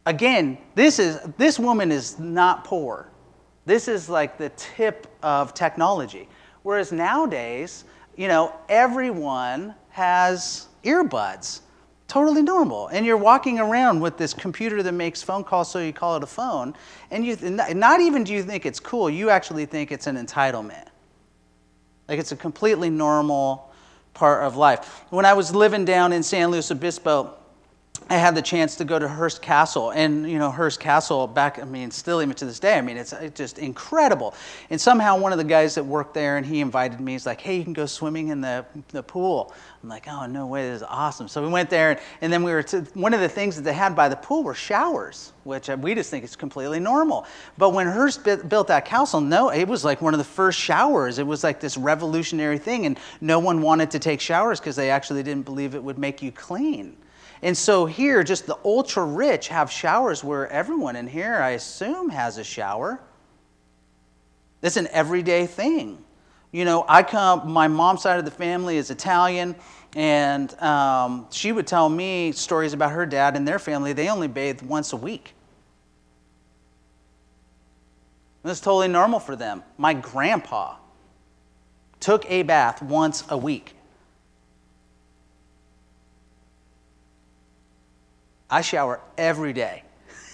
Again, 0.06 0.58
this 0.74 0.98
is 0.98 1.20
this 1.36 1.58
woman 1.58 1.92
is 1.92 2.18
not 2.18 2.64
poor. 2.64 3.08
This 3.66 3.86
is 3.86 4.08
like 4.08 4.38
the 4.38 4.48
tip 4.50 5.06
of 5.22 5.52
technology. 5.54 6.28
Whereas 6.62 6.92
nowadays, 6.92 7.84
you 8.16 8.28
know, 8.28 8.54
everyone 8.68 9.74
has 9.90 10.68
earbuds. 10.84 11.60
Totally 12.08 12.42
normal. 12.42 12.88
And 12.88 13.06
you're 13.06 13.16
walking 13.16 13.60
around 13.60 14.00
with 14.00 14.16
this 14.16 14.34
computer 14.34 14.82
that 14.82 14.92
makes 14.92 15.22
phone 15.22 15.44
calls, 15.44 15.70
so 15.70 15.78
you 15.78 15.92
call 15.92 16.16
it 16.16 16.22
a 16.24 16.26
phone. 16.26 16.74
And 17.12 17.24
you, 17.24 17.36
not 17.36 18.00
even 18.00 18.24
do 18.24 18.32
you 18.32 18.42
think 18.42 18.66
it's 18.66 18.80
cool, 18.80 19.08
you 19.08 19.30
actually 19.30 19.64
think 19.64 19.92
it's 19.92 20.08
an 20.08 20.16
entitlement. 20.16 20.88
Like 22.08 22.18
it's 22.18 22.32
a 22.32 22.36
completely 22.36 22.90
normal 22.90 23.69
part 24.20 24.44
of 24.44 24.54
life. 24.54 25.02
When 25.08 25.24
I 25.24 25.32
was 25.32 25.54
living 25.54 25.86
down 25.86 26.12
in 26.12 26.22
San 26.22 26.50
Luis 26.50 26.70
Obispo, 26.70 27.34
I 28.10 28.16
had 28.16 28.34
the 28.34 28.42
chance 28.42 28.74
to 28.74 28.84
go 28.84 28.98
to 28.98 29.06
Hearst 29.06 29.40
Castle, 29.40 29.90
and 29.92 30.28
you 30.28 30.36
know 30.36 30.50
Hearst 30.50 30.80
Castle 30.80 31.28
back. 31.28 31.60
I 31.60 31.64
mean, 31.64 31.92
still 31.92 32.20
even 32.20 32.34
to 32.34 32.44
this 32.44 32.58
day. 32.58 32.76
I 32.76 32.80
mean, 32.80 32.96
it's, 32.96 33.14
just 33.34 33.60
incredible. 33.60 34.34
And 34.68 34.80
somehow 34.80 35.16
one 35.16 35.30
of 35.30 35.38
the 35.38 35.44
guys 35.44 35.76
that 35.76 35.84
worked 35.84 36.12
there, 36.12 36.36
and 36.36 36.44
he 36.44 36.60
invited 36.60 36.98
me. 37.00 37.12
He's 37.12 37.24
like, 37.24 37.40
"Hey, 37.40 37.58
you 37.58 37.62
can 37.62 37.72
go 37.72 37.86
swimming 37.86 38.28
in 38.28 38.40
the 38.40 38.66
the 38.88 39.04
pool." 39.04 39.54
I'm 39.84 39.88
like, 39.88 40.08
"Oh 40.08 40.26
no 40.26 40.48
way, 40.48 40.68
this 40.68 40.78
is 40.78 40.86
awesome!" 40.88 41.28
So 41.28 41.40
we 41.40 41.48
went 41.48 41.70
there, 41.70 41.90
and, 41.90 42.00
and 42.20 42.32
then 42.32 42.42
we 42.42 42.50
were 42.50 42.64
to 42.64 42.80
one 42.94 43.14
of 43.14 43.20
the 43.20 43.28
things 43.28 43.54
that 43.54 43.62
they 43.62 43.72
had 43.72 43.94
by 43.94 44.08
the 44.08 44.16
pool 44.16 44.42
were 44.42 44.54
showers, 44.54 45.32
which 45.44 45.70
uh, 45.70 45.76
we 45.80 45.94
just 45.94 46.10
think 46.10 46.24
is 46.24 46.34
completely 46.34 46.80
normal. 46.80 47.26
But 47.58 47.70
when 47.74 47.86
Hearst 47.86 48.24
built 48.24 48.66
that 48.66 48.86
castle, 48.86 49.20
no, 49.20 49.50
it 49.50 49.68
was 49.68 49.84
like 49.84 50.02
one 50.02 50.14
of 50.14 50.18
the 50.18 50.24
first 50.24 50.58
showers. 50.58 51.20
It 51.20 51.26
was 51.28 51.44
like 51.44 51.60
this 51.60 51.76
revolutionary 51.76 52.58
thing, 52.58 52.86
and 52.86 52.98
no 53.20 53.38
one 53.38 53.62
wanted 53.62 53.92
to 53.92 54.00
take 54.00 54.20
showers 54.20 54.58
because 54.58 54.74
they 54.74 54.90
actually 54.90 55.22
didn't 55.22 55.44
believe 55.44 55.76
it 55.76 55.84
would 55.84 55.98
make 55.98 56.22
you 56.22 56.32
clean. 56.32 56.96
And 57.42 57.56
so 57.56 57.86
here, 57.86 58.22
just 58.22 58.46
the 58.46 58.58
ultra 58.64 59.04
rich 59.04 59.48
have 59.48 59.70
showers 59.70 60.22
where 60.22 60.46
everyone 60.48 60.96
in 60.96 61.06
here, 61.06 61.36
I 61.36 61.50
assume, 61.50 62.10
has 62.10 62.36
a 62.36 62.44
shower. 62.44 63.00
It's 64.62 64.76
an 64.76 64.88
everyday 64.88 65.46
thing. 65.46 66.04
You 66.52 66.64
know, 66.64 66.84
I 66.86 67.02
come, 67.02 67.50
my 67.50 67.68
mom's 67.68 68.02
side 68.02 68.18
of 68.18 68.24
the 68.24 68.30
family 68.30 68.76
is 68.76 68.90
Italian, 68.90 69.56
and 69.96 70.52
um, 70.60 71.28
she 71.30 71.52
would 71.52 71.66
tell 71.66 71.88
me 71.88 72.32
stories 72.32 72.72
about 72.72 72.92
her 72.92 73.06
dad 73.06 73.36
and 73.36 73.48
their 73.48 73.58
family. 73.58 73.92
They 73.92 74.08
only 74.08 74.28
bathed 74.28 74.62
once 74.62 74.92
a 74.92 74.96
week. 74.96 75.34
It's 78.44 78.60
totally 78.60 78.88
normal 78.88 79.20
for 79.20 79.36
them. 79.36 79.62
My 79.78 79.94
grandpa 79.94 80.76
took 82.00 82.28
a 82.30 82.42
bath 82.42 82.82
once 82.82 83.24
a 83.28 83.36
week. 83.36 83.74
I 88.50 88.60
shower 88.62 89.00
every 89.16 89.52
day, 89.52 89.84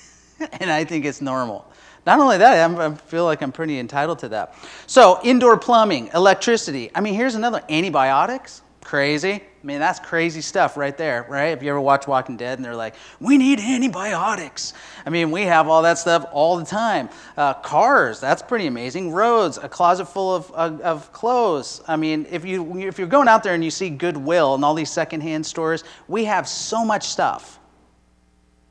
and 0.61 0.71
I 0.71 0.85
think 0.85 1.05
it's 1.05 1.21
normal. 1.21 1.71
Not 2.07 2.21
only 2.21 2.39
that, 2.39 2.65
I'm, 2.65 2.79
i 2.79 2.95
feel 2.95 3.25
like 3.25 3.43
I'm 3.43 3.51
pretty 3.51 3.81
entitled 3.81 4.21
to 4.21 4.29
that. 4.29 4.55
So, 4.87 5.19
indoor 5.25 5.59
plumbing, 5.59 6.11
electricity. 6.15 6.91
I 6.95 7.01
mean, 7.01 7.15
here's 7.15 7.35
another 7.35 7.63
antibiotics. 7.69 8.63
Crazy. 8.81 9.33
I 9.33 9.67
mean, 9.67 9.81
that's 9.81 9.99
crazy 9.99 10.41
stuff 10.41 10.77
right 10.77 10.97
there, 10.97 11.27
right? 11.29 11.47
If 11.47 11.61
you 11.61 11.71
ever 11.71 11.81
watch 11.81 12.07
Walking 12.07 12.37
Dead 12.37 12.57
and 12.57 12.65
they're 12.65 12.77
like, 12.77 12.95
we 13.19 13.37
need 13.37 13.59
antibiotics. 13.59 14.73
I 15.05 15.11
mean, 15.11 15.33
we 15.33 15.43
have 15.43 15.67
all 15.67 15.83
that 15.83 15.99
stuff 15.99 16.25
all 16.31 16.57
the 16.57 16.65
time. 16.65 17.09
Uh, 17.37 17.55
cars, 17.55 18.21
that's 18.21 18.43
pretty 18.43 18.69
amazing. 18.69 19.11
Roads, 19.11 19.59
a 19.59 19.69
closet 19.69 20.07
full 20.07 20.37
of, 20.37 20.53
of, 20.53 20.81
of 20.83 21.13
clothes. 21.13 21.83
I 21.89 21.97
mean, 21.97 22.29
if, 22.31 22.45
you, 22.45 22.79
if 22.79 22.97
you're 22.97 23.09
going 23.09 23.27
out 23.27 23.43
there 23.43 23.55
and 23.55 23.65
you 23.65 23.73
see 23.73 23.91
Goodwill 23.91 24.55
and 24.55 24.65
all 24.65 24.75
these 24.75 24.93
secondhand 24.93 25.45
stores, 25.45 25.83
we 26.07 26.25
have 26.27 26.47
so 26.47 26.85
much 26.85 27.09
stuff 27.09 27.59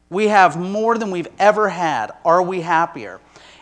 we 0.09 0.27
have 0.27 0.57
more 0.57 0.97
than 0.97 1.11
we've 1.11 1.27
ever 1.39 1.69
had. 1.69 2.11
Are 2.23 2.41
we 2.41 2.61
happier? 2.61 3.19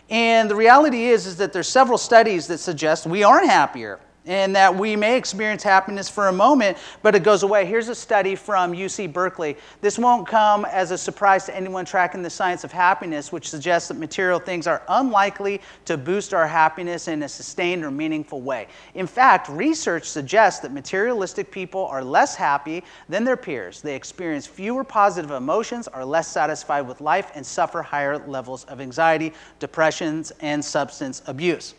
And 0.09 0.50
the 0.50 0.55
reality 0.55 1.05
is, 1.05 1.25
is 1.25 1.38
that 1.38 1.53
there's 1.53 1.69
several 1.69 1.97
studies 1.97 2.47
that 2.47 2.59
suggest 2.59 3.05
we 3.05 3.23
aren't 3.23 3.50
happier 3.50 4.00
and 4.25 4.55
that 4.55 4.73
we 4.73 4.95
may 4.95 5.17
experience 5.17 5.63
happiness 5.63 6.09
for 6.09 6.27
a 6.27 6.31
moment, 6.31 6.77
but 7.01 7.15
it 7.15 7.23
goes 7.23 7.43
away. 7.43 7.65
Here's 7.65 7.89
a 7.89 7.95
study 7.95 8.35
from 8.35 8.73
UC 8.73 9.11
Berkeley. 9.11 9.57
This 9.81 9.99
won't 9.99 10.27
come 10.27 10.65
as 10.65 10.91
a 10.91 10.97
surprise 10.97 11.45
to 11.45 11.55
anyone 11.55 11.85
tracking 11.85 12.21
the 12.21 12.29
science 12.29 12.63
of 12.63 12.71
happiness, 12.71 13.31
which 13.31 13.49
suggests 13.49 13.89
that 13.89 13.97
material 13.97 14.39
things 14.39 14.67
are 14.67 14.81
unlikely 14.87 15.61
to 15.85 15.97
boost 15.97 16.33
our 16.33 16.47
happiness 16.47 17.07
in 17.07 17.23
a 17.23 17.29
sustained 17.29 17.83
or 17.83 17.91
meaningful 17.91 18.41
way. 18.41 18.67
In 18.93 19.07
fact, 19.07 19.49
research 19.49 20.05
suggests 20.05 20.61
that 20.61 20.71
materialistic 20.71 21.51
people 21.51 21.85
are 21.87 22.03
less 22.03 22.35
happy 22.35 22.83
than 23.09 23.23
their 23.23 23.37
peers. 23.37 23.81
They 23.81 23.95
experience 23.95 24.47
fewer 24.47 24.83
positive 24.83 25.31
emotions, 25.31 25.87
are 25.87 26.05
less 26.05 26.27
satisfied 26.27 26.87
with 26.87 27.01
life, 27.01 27.31
and 27.35 27.45
suffer 27.45 27.81
higher 27.81 28.17
levels 28.17 28.63
of 28.65 28.79
anxiety, 28.79 29.33
depressions, 29.59 30.31
and 30.39 30.63
substance 30.63 31.21
abuse. 31.27 31.75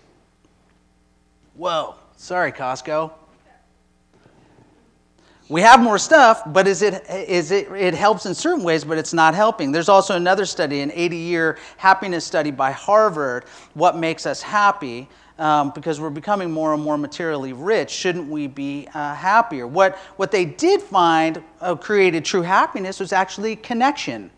Whoa. 1.54 1.94
Sorry, 2.16 2.52
Costco. 2.52 3.12
We 5.50 5.60
have 5.60 5.82
more 5.82 5.98
stuff, 5.98 6.42
but 6.46 6.66
is 6.66 6.80
it, 6.80 7.04
is 7.10 7.50
it, 7.50 7.70
it 7.72 7.92
helps 7.92 8.24
in 8.24 8.34
certain 8.34 8.64
ways, 8.64 8.82
but 8.82 8.96
it's 8.96 9.12
not 9.12 9.34
helping. 9.34 9.72
There's 9.72 9.90
also 9.90 10.16
another 10.16 10.46
study, 10.46 10.80
an 10.80 10.90
80 10.94 11.16
year 11.16 11.58
happiness 11.76 12.24
study 12.24 12.50
by 12.50 12.70
Harvard, 12.70 13.44
What 13.74 13.98
Makes 13.98 14.24
Us 14.24 14.40
Happy, 14.40 15.06
um, 15.38 15.70
because 15.74 16.00
we're 16.00 16.08
becoming 16.08 16.50
more 16.50 16.72
and 16.72 16.82
more 16.82 16.96
materially 16.96 17.52
rich. 17.52 17.90
Shouldn't 17.90 18.30
we 18.30 18.46
be 18.46 18.88
uh, 18.94 19.14
happier? 19.14 19.66
What, 19.66 19.96
what 20.16 20.30
they 20.30 20.46
did 20.46 20.80
find 20.80 21.42
uh, 21.60 21.74
created 21.74 22.24
true 22.24 22.42
happiness 22.42 22.98
was 22.98 23.12
actually 23.12 23.54
connection, 23.56 24.30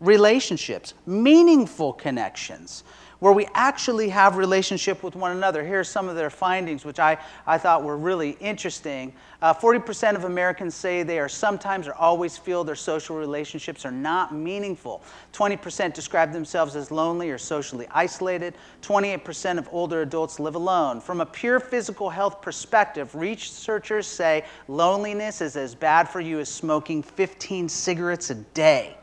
relationships, 0.00 0.94
meaningful 1.04 1.92
connections 1.92 2.84
where 3.24 3.32
we 3.32 3.48
actually 3.54 4.10
have 4.10 4.36
relationship 4.36 5.02
with 5.02 5.16
one 5.16 5.34
another. 5.34 5.64
Here 5.64 5.80
are 5.80 5.84
some 5.84 6.10
of 6.10 6.14
their 6.14 6.28
findings, 6.28 6.84
which 6.84 6.98
I, 6.98 7.16
I 7.46 7.56
thought 7.56 7.82
were 7.82 7.96
really 7.96 8.32
interesting. 8.32 9.14
Uh, 9.40 9.54
40% 9.54 10.14
of 10.14 10.24
Americans 10.24 10.74
say 10.74 11.02
they 11.02 11.18
are 11.18 11.26
sometimes 11.30 11.88
or 11.88 11.94
always 11.94 12.36
feel 12.36 12.64
their 12.64 12.74
social 12.74 13.16
relationships 13.16 13.86
are 13.86 13.90
not 13.90 14.34
meaningful. 14.34 15.02
20% 15.32 15.94
describe 15.94 16.34
themselves 16.34 16.76
as 16.76 16.90
lonely 16.90 17.30
or 17.30 17.38
socially 17.38 17.86
isolated. 17.92 18.52
28% 18.82 19.56
of 19.56 19.70
older 19.72 20.02
adults 20.02 20.38
live 20.38 20.54
alone. 20.54 21.00
From 21.00 21.22
a 21.22 21.26
pure 21.26 21.60
physical 21.60 22.10
health 22.10 22.42
perspective, 22.42 23.14
researchers 23.14 24.06
say 24.06 24.44
loneliness 24.68 25.40
is 25.40 25.56
as 25.56 25.74
bad 25.74 26.10
for 26.10 26.20
you 26.20 26.40
as 26.40 26.50
smoking 26.50 27.02
15 27.02 27.70
cigarettes 27.70 28.28
a 28.28 28.34
day. 28.34 28.98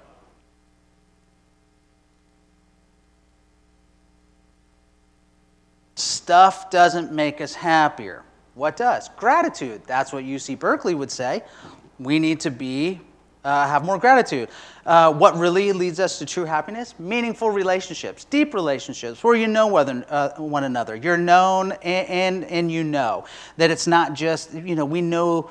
Stuff 6.01 6.70
doesn't 6.70 7.12
make 7.12 7.41
us 7.41 7.53
happier. 7.53 8.24
What 8.55 8.75
does? 8.75 9.10
Gratitude. 9.17 9.81
That's 9.86 10.12
what 10.12 10.24
UC 10.24 10.60
Berkeley 10.60 10.96
would 10.96 11.12
say. 11.12 11.43
We 12.00 12.20
need 12.20 12.39
to 12.41 12.51
be 12.51 13.00
uh, 13.43 13.67
have 13.67 13.84
more 13.84 13.98
gratitude. 13.98 14.50
Uh, 14.86 15.12
what 15.12 15.36
really 15.36 15.72
leads 15.74 16.00
us 16.00 16.20
to 16.20 16.25
true 16.25 16.46
happiness? 16.46 16.93
Meaningful 17.00 17.50
relationships, 17.50 18.25
deep 18.25 18.53
relationships, 18.53 19.24
where 19.24 19.36
you 19.36 19.48
know 19.48 19.67
whether, 19.67 20.05
uh, 20.10 20.29
one 20.38 20.63
another. 20.63 20.96
You're 20.96 21.17
known 21.17 21.72
and, 21.72 22.08
and, 22.08 22.43
and 22.46 22.72
you 22.72 22.84
know 22.84 23.25
that 23.58 23.72
it's 23.72 23.88
not 23.88 24.13
just, 24.13 24.53
you 24.53 24.75
know, 24.75 24.86
we 24.86 25.01
know 25.01 25.50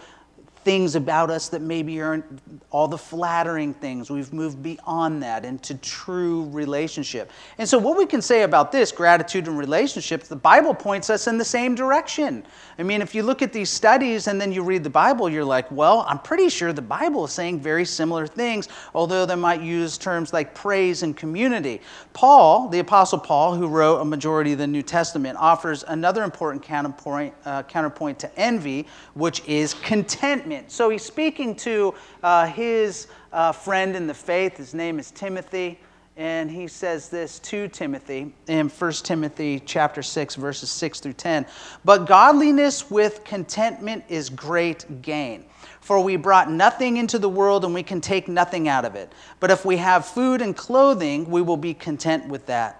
things 0.62 0.94
about 0.94 1.30
us 1.30 1.48
that 1.48 1.62
maybe 1.62 2.00
aren't 2.02 2.24
all 2.70 2.86
the 2.86 2.98
flattering 2.98 3.72
things. 3.72 4.10
We've 4.10 4.32
moved 4.32 4.62
beyond 4.62 5.22
that 5.22 5.44
into 5.44 5.74
true 5.76 6.48
relationship. 6.50 7.30
And 7.56 7.66
so, 7.66 7.78
what 7.78 7.96
we 7.96 8.04
can 8.04 8.20
say 8.20 8.42
about 8.42 8.70
this, 8.70 8.92
gratitude 8.92 9.46
and 9.48 9.58
relationships, 9.58 10.28
the 10.28 10.36
Bible 10.36 10.74
points 10.74 11.08
us 11.08 11.26
in 11.26 11.38
the 11.38 11.44
same 11.44 11.74
direction. 11.74 12.44
I 12.78 12.82
mean, 12.82 13.00
if 13.00 13.14
you 13.14 13.22
look 13.22 13.40
at 13.42 13.52
these 13.52 13.70
studies 13.70 14.26
and 14.26 14.40
then 14.40 14.52
you 14.52 14.62
read 14.62 14.84
the 14.84 14.90
Bible, 14.90 15.28
you're 15.30 15.44
like, 15.44 15.70
well, 15.70 16.04
I'm 16.08 16.18
pretty 16.18 16.48
sure 16.48 16.72
the 16.72 16.82
Bible 16.82 17.24
is 17.24 17.32
saying 17.32 17.60
very 17.60 17.84
similar 17.84 18.26
things, 18.26 18.68
although 18.94 19.24
they 19.24 19.34
might 19.36 19.62
use 19.62 19.96
terms 19.96 20.32
like 20.32 20.54
praise 20.54 21.02
and 21.02 21.16
community. 21.16 21.80
Paul, 22.12 22.68
the 22.68 22.80
Apostle 22.80 23.18
Paul, 23.18 23.54
who 23.54 23.66
wrote 23.66 24.00
a 24.00 24.04
majority 24.04 24.52
of 24.52 24.58
the 24.58 24.66
New 24.66 24.82
Testament, 24.82 25.38
offers 25.38 25.84
another 25.88 26.22
important 26.22 26.62
counterpoint, 26.62 27.34
uh, 27.44 27.62
counterpoint 27.64 28.18
to 28.18 28.38
envy, 28.38 28.86
which 29.14 29.42
is 29.46 29.74
contentment 29.74 30.49
contentment. 30.50 30.72
So 30.72 30.90
he's 30.90 31.04
speaking 31.04 31.54
to 31.56 31.94
uh, 32.22 32.46
his 32.46 33.06
uh, 33.32 33.52
friend 33.52 33.94
in 33.94 34.06
the 34.06 34.14
faith. 34.14 34.56
His 34.56 34.74
name 34.74 34.98
is 34.98 35.10
Timothy. 35.10 35.78
And 36.16 36.50
he 36.50 36.66
says 36.66 37.08
this 37.08 37.38
to 37.38 37.68
Timothy 37.68 38.34
in 38.46 38.68
1 38.68 38.92
Timothy 38.92 39.62
chapter 39.64 40.02
6 40.02 40.34
verses 40.34 40.70
6 40.70 41.00
through 41.00 41.12
10. 41.14 41.46
But 41.84 42.06
godliness 42.06 42.90
with 42.90 43.24
contentment 43.24 44.04
is 44.08 44.28
great 44.28 45.02
gain. 45.02 45.44
For 45.80 46.02
we 46.02 46.16
brought 46.16 46.50
nothing 46.50 46.98
into 46.98 47.18
the 47.18 47.28
world 47.28 47.64
and 47.64 47.72
we 47.72 47.82
can 47.82 48.00
take 48.00 48.28
nothing 48.28 48.68
out 48.68 48.84
of 48.84 48.96
it. 48.96 49.12
But 49.38 49.50
if 49.50 49.64
we 49.64 49.76
have 49.78 50.04
food 50.04 50.42
and 50.42 50.54
clothing, 50.54 51.30
we 51.30 51.42
will 51.42 51.56
be 51.56 51.72
content 51.72 52.28
with 52.28 52.44
that. 52.46 52.79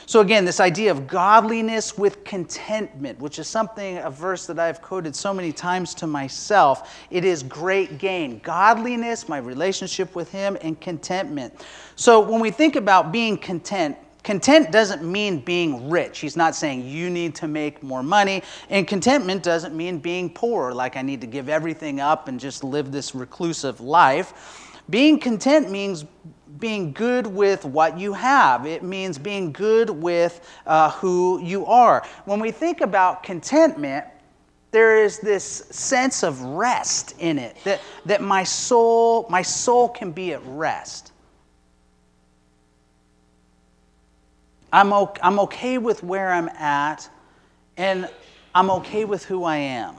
So, 0.11 0.19
again, 0.19 0.43
this 0.43 0.59
idea 0.59 0.91
of 0.91 1.07
godliness 1.07 1.97
with 1.97 2.25
contentment, 2.25 3.17
which 3.21 3.39
is 3.39 3.47
something, 3.47 3.97
a 3.99 4.09
verse 4.09 4.45
that 4.47 4.59
I've 4.59 4.81
quoted 4.81 5.15
so 5.15 5.33
many 5.33 5.53
times 5.53 5.93
to 5.93 6.05
myself, 6.05 6.99
it 7.09 7.23
is 7.23 7.43
great 7.43 7.97
gain. 7.97 8.39
Godliness, 8.39 9.29
my 9.29 9.37
relationship 9.37 10.13
with 10.13 10.29
Him, 10.29 10.57
and 10.59 10.77
contentment. 10.81 11.65
So, 11.95 12.19
when 12.19 12.41
we 12.41 12.51
think 12.51 12.75
about 12.75 13.13
being 13.13 13.37
content, 13.37 13.97
Content 14.23 14.71
doesn't 14.71 15.01
mean 15.01 15.39
being 15.39 15.89
rich. 15.89 16.19
He's 16.19 16.37
not 16.37 16.55
saying 16.55 16.85
you 16.85 17.09
need 17.09 17.33
to 17.35 17.47
make 17.47 17.81
more 17.81 18.03
money. 18.03 18.43
And 18.69 18.87
contentment 18.87 19.41
doesn't 19.41 19.73
mean 19.73 19.97
being 19.97 20.29
poor, 20.29 20.73
like 20.73 20.95
I 20.97 21.01
need 21.01 21.21
to 21.21 21.27
give 21.27 21.49
everything 21.49 22.01
up 22.01 22.27
and 22.27 22.39
just 22.39 22.63
live 22.63 22.91
this 22.91 23.15
reclusive 23.15 23.79
life. 23.79 24.69
Being 24.91 25.19
content 25.19 25.71
means 25.71 26.05
being 26.59 26.91
good 26.91 27.27
with 27.27 27.65
what 27.65 27.97
you 27.97 28.13
have, 28.13 28.65
it 28.65 28.83
means 28.83 29.17
being 29.17 29.51
good 29.51 29.89
with 29.89 30.47
uh, 30.65 30.91
who 30.91 31.41
you 31.41 31.65
are. 31.65 32.03
When 32.25 32.39
we 32.39 32.51
think 32.51 32.81
about 32.81 33.23
contentment, 33.23 34.05
there 34.71 35.03
is 35.03 35.19
this 35.19 35.43
sense 35.43 36.23
of 36.23 36.41
rest 36.41 37.15
in 37.19 37.37
it 37.37 37.57
that, 37.65 37.81
that 38.05 38.21
my 38.21 38.43
soul 38.43 39.25
my 39.29 39.41
soul 39.41 39.89
can 39.89 40.11
be 40.13 40.31
at 40.31 40.41
rest 40.45 41.11
I'm 44.73 44.93
okay, 44.93 45.21
I'm 45.21 45.39
okay 45.41 45.77
with 45.77 46.01
where 46.03 46.31
I'm 46.31 46.47
at, 46.49 47.09
and 47.77 48.09
I'm 48.55 48.69
okay 48.71 49.05
with 49.05 49.25
who 49.25 49.43
I 49.43 49.57
am. 49.57 49.95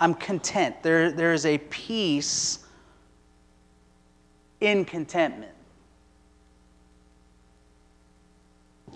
I'm 0.00 0.14
content. 0.14 0.82
There, 0.82 1.10
there 1.10 1.32
is 1.32 1.46
a 1.46 1.58
peace 1.58 2.63
in 4.66 4.84
contentment. 4.84 5.52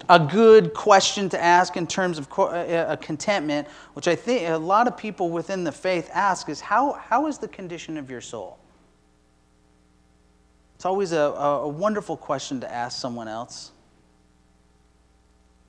A 0.09 0.19
good 0.19 0.73
question 0.75 1.29
to 1.31 1.43
ask 1.43 1.77
in 1.77 1.87
terms 1.87 2.19
of 2.19 2.29
uh, 2.39 2.97
contentment, 2.97 3.69
which 3.95 4.09
I 4.09 4.15
think 4.15 4.49
a 4.49 4.57
lot 4.57 4.87
of 4.87 4.97
people 4.97 5.29
within 5.29 5.65
the 5.65 5.73
faith 5.73 6.09
ask, 6.15 6.49
is 6.49 6.61
how, 6.61 6.93
how 6.93 7.27
is 7.27 7.39
the 7.39 7.49
condition 7.49 7.99
of 7.99 8.11
your 8.11 8.21
soul? 8.21 8.59
It's 10.77 10.87
always 10.87 11.13
a, 11.13 11.19
a 11.19 11.69
wonderful 11.69 12.17
question 12.17 12.61
to 12.61 12.73
ask 12.73 13.01
someone 13.01 13.27
else. 13.27 13.73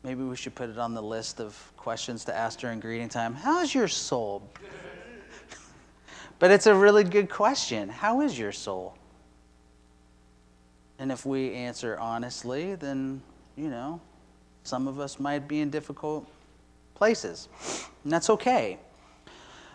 Maybe 0.03 0.23
we 0.23 0.35
should 0.35 0.55
put 0.55 0.69
it 0.69 0.77
on 0.77 0.93
the 0.93 1.01
list 1.01 1.41
of 1.41 1.73
questions 1.75 2.23
to 2.25 2.35
ask 2.35 2.59
during 2.59 2.79
greeting 2.79 3.09
time. 3.09 3.33
How's 3.33 3.73
your 3.73 3.87
soul? 3.87 4.47
but 6.39 6.51
it's 6.51 6.67
a 6.67 6.75
really 6.75 7.03
good 7.03 7.29
question. 7.29 7.89
How 7.89 8.21
is 8.21 8.37
your 8.37 8.51
soul? 8.51 8.95
And 10.99 11.11
if 11.11 11.25
we 11.25 11.53
answer 11.53 11.97
honestly, 11.97 12.75
then, 12.75 13.21
you 13.55 13.69
know, 13.69 14.01
some 14.63 14.87
of 14.87 14.99
us 14.99 15.19
might 15.19 15.47
be 15.47 15.61
in 15.61 15.69
difficult 15.69 16.29
places. 16.93 17.47
And 18.03 18.11
that's 18.11 18.29
okay. 18.29 18.77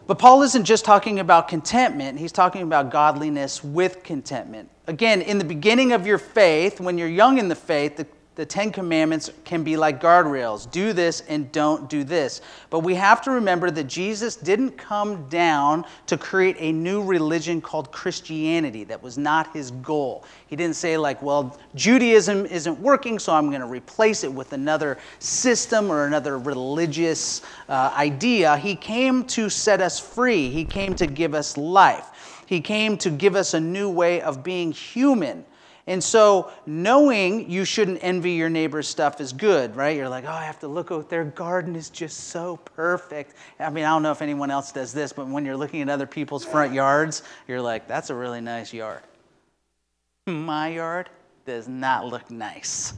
But 0.06 0.18
Paul 0.18 0.42
isn't 0.42 0.64
just 0.64 0.84
talking 0.84 1.18
about 1.18 1.48
contentment, 1.48 2.18
he's 2.18 2.32
talking 2.32 2.60
about 2.62 2.90
godliness 2.90 3.64
with 3.64 4.02
contentment. 4.02 4.68
Again, 4.86 5.22
in 5.22 5.38
the 5.38 5.44
beginning 5.44 5.92
of 5.92 6.06
your 6.06 6.18
faith, 6.18 6.78
when 6.78 6.98
you're 6.98 7.08
young 7.08 7.38
in 7.38 7.48
the 7.48 7.54
faith, 7.54 7.96
the 7.96 8.06
the 8.36 8.44
Ten 8.44 8.72
Commandments 8.72 9.30
can 9.44 9.62
be 9.62 9.76
like 9.76 10.00
guardrails 10.00 10.68
do 10.70 10.92
this 10.92 11.22
and 11.28 11.50
don't 11.52 11.88
do 11.88 12.02
this. 12.02 12.40
But 12.68 12.80
we 12.80 12.94
have 12.96 13.22
to 13.22 13.30
remember 13.30 13.70
that 13.70 13.84
Jesus 13.84 14.34
didn't 14.34 14.72
come 14.72 15.28
down 15.28 15.84
to 16.06 16.18
create 16.18 16.56
a 16.58 16.72
new 16.72 17.02
religion 17.02 17.60
called 17.60 17.92
Christianity. 17.92 18.82
That 18.82 19.00
was 19.02 19.16
not 19.16 19.52
his 19.52 19.70
goal. 19.70 20.24
He 20.48 20.56
didn't 20.56 20.74
say, 20.76 20.96
like, 20.96 21.22
well, 21.22 21.58
Judaism 21.76 22.46
isn't 22.46 22.78
working, 22.80 23.20
so 23.20 23.32
I'm 23.32 23.50
going 23.50 23.60
to 23.60 23.68
replace 23.68 24.24
it 24.24 24.32
with 24.32 24.52
another 24.52 24.98
system 25.20 25.90
or 25.90 26.06
another 26.06 26.38
religious 26.38 27.42
uh, 27.68 27.94
idea. 27.96 28.56
He 28.56 28.74
came 28.74 29.24
to 29.26 29.48
set 29.48 29.80
us 29.80 30.00
free, 30.00 30.50
he 30.50 30.64
came 30.64 30.94
to 30.96 31.06
give 31.06 31.34
us 31.34 31.56
life, 31.56 32.42
he 32.46 32.60
came 32.60 32.96
to 32.98 33.10
give 33.10 33.36
us 33.36 33.54
a 33.54 33.60
new 33.60 33.88
way 33.88 34.20
of 34.20 34.42
being 34.42 34.72
human. 34.72 35.44
And 35.86 36.02
so, 36.02 36.50
knowing 36.64 37.50
you 37.50 37.66
shouldn't 37.66 37.98
envy 38.02 38.32
your 38.32 38.48
neighbor's 38.48 38.88
stuff 38.88 39.20
is 39.20 39.34
good, 39.34 39.76
right? 39.76 39.94
You're 39.94 40.08
like, 40.08 40.24
oh, 40.24 40.32
I 40.32 40.44
have 40.44 40.58
to 40.60 40.68
look 40.68 40.90
at 40.90 41.10
their 41.10 41.24
garden 41.24 41.76
is 41.76 41.90
just 41.90 42.28
so 42.28 42.56
perfect. 42.56 43.34
I 43.60 43.68
mean, 43.68 43.84
I 43.84 43.88
don't 43.88 44.02
know 44.02 44.12
if 44.12 44.22
anyone 44.22 44.50
else 44.50 44.72
does 44.72 44.94
this, 44.94 45.12
but 45.12 45.28
when 45.28 45.44
you're 45.44 45.58
looking 45.58 45.82
at 45.82 45.90
other 45.90 46.06
people's 46.06 46.42
front 46.44 46.72
yards, 46.72 47.22
you're 47.46 47.60
like, 47.60 47.86
that's 47.86 48.08
a 48.08 48.14
really 48.14 48.40
nice 48.40 48.72
yard. 48.72 49.02
My 50.26 50.68
yard 50.68 51.10
does 51.44 51.68
not 51.68 52.06
look 52.06 52.30
nice. 52.30 52.94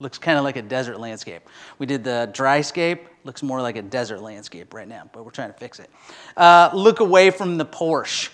Looks 0.00 0.18
kind 0.18 0.36
of 0.36 0.42
like 0.42 0.56
a 0.56 0.62
desert 0.62 0.98
landscape. 0.98 1.42
We 1.78 1.86
did 1.86 2.02
the 2.02 2.28
dry 2.32 2.60
scape, 2.60 3.06
looks 3.22 3.40
more 3.40 3.62
like 3.62 3.76
a 3.76 3.82
desert 3.82 4.20
landscape 4.20 4.74
right 4.74 4.88
now, 4.88 5.08
but 5.12 5.24
we're 5.24 5.30
trying 5.30 5.52
to 5.52 5.58
fix 5.58 5.78
it. 5.78 5.88
Uh, 6.36 6.70
look 6.74 6.98
away 6.98 7.30
from 7.30 7.56
the 7.56 7.64
Porsche 7.64 8.30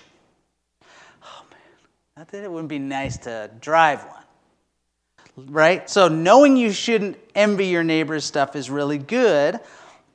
not 2.20 2.28
that 2.28 2.44
it 2.44 2.52
wouldn't 2.52 2.68
be 2.68 2.78
nice 2.78 3.16
to 3.16 3.50
drive 3.62 4.04
one, 4.04 5.46
right? 5.50 5.88
So 5.88 6.06
knowing 6.06 6.54
you 6.54 6.70
shouldn't 6.70 7.16
envy 7.34 7.68
your 7.68 7.82
neighbor's 7.82 8.26
stuff 8.26 8.54
is 8.56 8.68
really 8.68 8.98
good. 8.98 9.58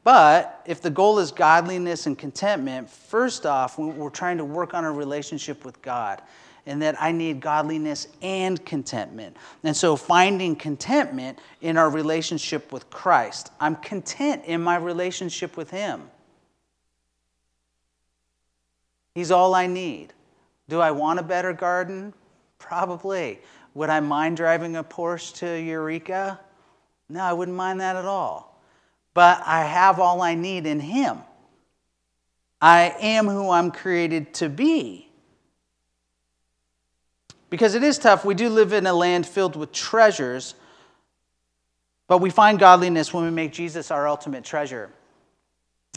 But 0.03 0.61
if 0.67 0.83
the 0.83 0.91
goal 0.91 1.17
is 1.17 1.31
godliness 1.31 2.05
and 2.05 2.15
contentment, 2.15 2.91
first 2.91 3.47
off, 3.47 3.79
we're 3.79 4.11
trying 4.11 4.37
to 4.37 4.45
work 4.45 4.75
on 4.75 4.85
a 4.85 4.91
relationship 4.91 5.65
with 5.65 5.81
God 5.81 6.21
and 6.67 6.79
that 6.83 6.95
I 7.01 7.11
need 7.11 7.39
godliness 7.39 8.07
and 8.21 8.63
contentment. 8.63 9.35
And 9.63 9.75
so 9.75 9.95
finding 9.95 10.55
contentment 10.55 11.39
in 11.61 11.75
our 11.75 11.89
relationship 11.89 12.71
with 12.71 12.87
Christ. 12.91 13.51
I'm 13.59 13.77
content 13.77 14.45
in 14.45 14.61
my 14.61 14.75
relationship 14.75 15.57
with 15.57 15.71
Him. 15.71 16.03
He's 19.15 19.31
all 19.31 19.55
I 19.55 19.65
need. 19.65 20.13
Do 20.67 20.79
I 20.79 20.91
want 20.91 21.19
a 21.19 21.23
better 21.23 21.53
garden? 21.53 22.13
Probably. 22.57 23.39
Would 23.73 23.89
I 23.89 23.99
mind 23.99 24.37
driving 24.37 24.75
a 24.75 24.83
Porsche 24.83 25.35
to 25.35 25.59
Eureka? 25.61 26.39
No, 27.09 27.21
I 27.21 27.33
wouldn't 27.33 27.57
mind 27.57 27.81
that 27.81 27.95
at 27.95 28.05
all. 28.05 28.59
But 29.13 29.41
I 29.45 29.63
have 29.63 29.99
all 29.99 30.21
I 30.21 30.35
need 30.35 30.65
in 30.65 30.79
Him. 30.79 31.19
I 32.61 32.95
am 32.99 33.27
who 33.27 33.49
I'm 33.49 33.71
created 33.71 34.33
to 34.35 34.49
be. 34.49 35.09
Because 37.49 37.75
it 37.75 37.83
is 37.83 37.99
tough. 37.99 38.25
We 38.25 38.33
do 38.33 38.49
live 38.49 38.73
in 38.73 38.87
a 38.87 38.93
land 38.93 39.25
filled 39.25 39.55
with 39.55 39.71
treasures, 39.71 40.55
but 42.07 42.17
we 42.17 42.29
find 42.29 42.59
godliness 42.59 43.13
when 43.13 43.23
we 43.23 43.31
make 43.31 43.53
Jesus 43.53 43.91
our 43.91 44.07
ultimate 44.07 44.43
treasure. 44.43 44.89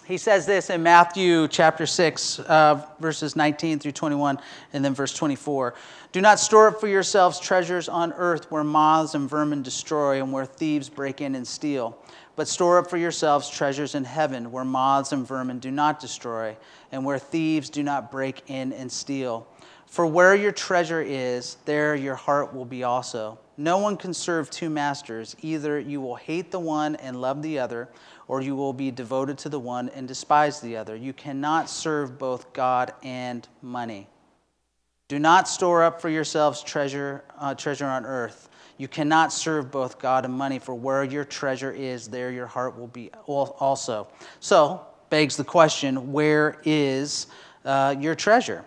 He 0.06 0.18
says 0.18 0.46
this 0.46 0.70
in 0.70 0.82
Matthew 0.82 1.48
chapter 1.48 1.86
6, 1.86 2.38
uh, 2.40 2.86
verses 3.00 3.36
19 3.36 3.78
through 3.78 3.92
21, 3.92 4.38
and 4.72 4.84
then 4.84 4.94
verse 4.94 5.14
24. 5.14 5.74
Do 6.12 6.20
not 6.20 6.40
store 6.40 6.68
up 6.68 6.80
for 6.80 6.88
yourselves 6.88 7.38
treasures 7.38 7.88
on 7.88 8.12
earth 8.14 8.50
where 8.50 8.64
moths 8.64 9.14
and 9.14 9.28
vermin 9.28 9.62
destroy 9.62 10.22
and 10.22 10.32
where 10.32 10.46
thieves 10.46 10.88
break 10.88 11.20
in 11.20 11.34
and 11.34 11.46
steal. 11.46 11.98
But 12.36 12.48
store 12.48 12.78
up 12.78 12.88
for 12.88 12.96
yourselves 12.96 13.50
treasures 13.50 13.94
in 13.94 14.04
heaven 14.04 14.50
where 14.50 14.64
moths 14.64 15.12
and 15.12 15.26
vermin 15.26 15.58
do 15.58 15.70
not 15.70 16.00
destroy 16.00 16.56
and 16.92 17.04
where 17.04 17.18
thieves 17.18 17.68
do 17.68 17.82
not 17.82 18.10
break 18.10 18.42
in 18.46 18.72
and 18.72 18.90
steal. 18.90 19.46
For 19.86 20.06
where 20.06 20.34
your 20.34 20.52
treasure 20.52 21.02
is, 21.02 21.56
there 21.64 21.94
your 21.94 22.14
heart 22.14 22.54
will 22.54 22.66
be 22.66 22.84
also. 22.84 23.38
No 23.56 23.78
one 23.78 23.96
can 23.96 24.14
serve 24.14 24.50
two 24.50 24.70
masters. 24.70 25.34
Either 25.40 25.80
you 25.80 26.00
will 26.00 26.14
hate 26.14 26.50
the 26.50 26.60
one 26.60 26.94
and 26.96 27.20
love 27.20 27.42
the 27.42 27.58
other 27.58 27.88
or 28.28 28.42
you 28.42 28.54
will 28.54 28.74
be 28.74 28.90
devoted 28.90 29.38
to 29.38 29.48
the 29.48 29.58
one 29.58 29.88
and 29.90 30.06
despise 30.06 30.60
the 30.60 30.76
other. 30.76 30.94
You 30.94 31.12
cannot 31.12 31.68
serve 31.68 32.18
both 32.18 32.52
God 32.52 32.92
and 33.02 33.48
money. 33.62 34.06
Do 35.08 35.18
not 35.18 35.48
store 35.48 35.82
up 35.82 36.02
for 36.02 36.10
yourselves 36.10 36.62
treasure, 36.62 37.24
uh, 37.38 37.54
treasure 37.54 37.86
on 37.86 38.04
earth. 38.04 38.50
You 38.76 38.86
cannot 38.86 39.32
serve 39.32 39.70
both 39.70 39.98
God 39.98 40.26
and 40.26 40.34
money, 40.34 40.58
for 40.58 40.74
where 40.74 41.02
your 41.02 41.24
treasure 41.24 41.72
is, 41.72 42.08
there 42.08 42.30
your 42.30 42.46
heart 42.46 42.78
will 42.78 42.86
be 42.86 43.10
also. 43.26 44.06
So, 44.38 44.86
begs 45.08 45.36
the 45.36 45.44
question 45.44 46.12
where 46.12 46.60
is 46.64 47.26
uh, 47.64 47.96
your 47.98 48.14
treasure? 48.14 48.64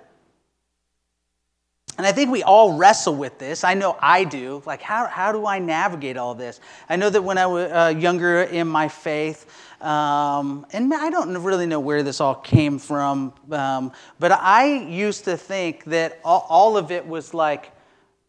And 1.97 2.08
I 2.08 2.12
think 2.12 2.32
we 2.32 2.41
all 2.41 2.77
wrestle 2.77 3.15
with 3.15 3.38
this. 3.38 3.63
I 3.63 3.73
know 3.73 3.97
I 4.01 4.23
do. 4.23 4.63
Like, 4.65 4.82
how, 4.82 5.08
how 5.08 5.32
do 5.32 5.45
I 5.45 5.60
navigate 5.60 6.17
all 6.17 6.34
this? 6.34 6.60
I 6.89 6.95
know 6.95 7.10
that 7.10 7.21
when 7.21 7.38
I 7.38 7.45
was 7.45 7.71
uh, 7.71 7.93
younger 7.97 8.43
in 8.43 8.67
my 8.67 8.88
faith, 8.88 9.45
um, 9.82 10.65
and 10.73 10.93
I 10.93 11.10
don't 11.10 11.36
really 11.43 11.65
know 11.65 11.80
where 11.80 12.04
this 12.04 12.21
all 12.21 12.36
came 12.36 12.80
from, 12.80 13.34
um, 13.51 13.91
but 14.19 14.32
I 14.32 14.80
used 14.84 15.25
to 15.25 15.36
think 15.36 15.84
that 15.86 16.19
all, 16.23 16.45
all 16.49 16.77
of 16.77 16.91
it 16.91 17.06
was 17.06 17.34
like 17.34 17.71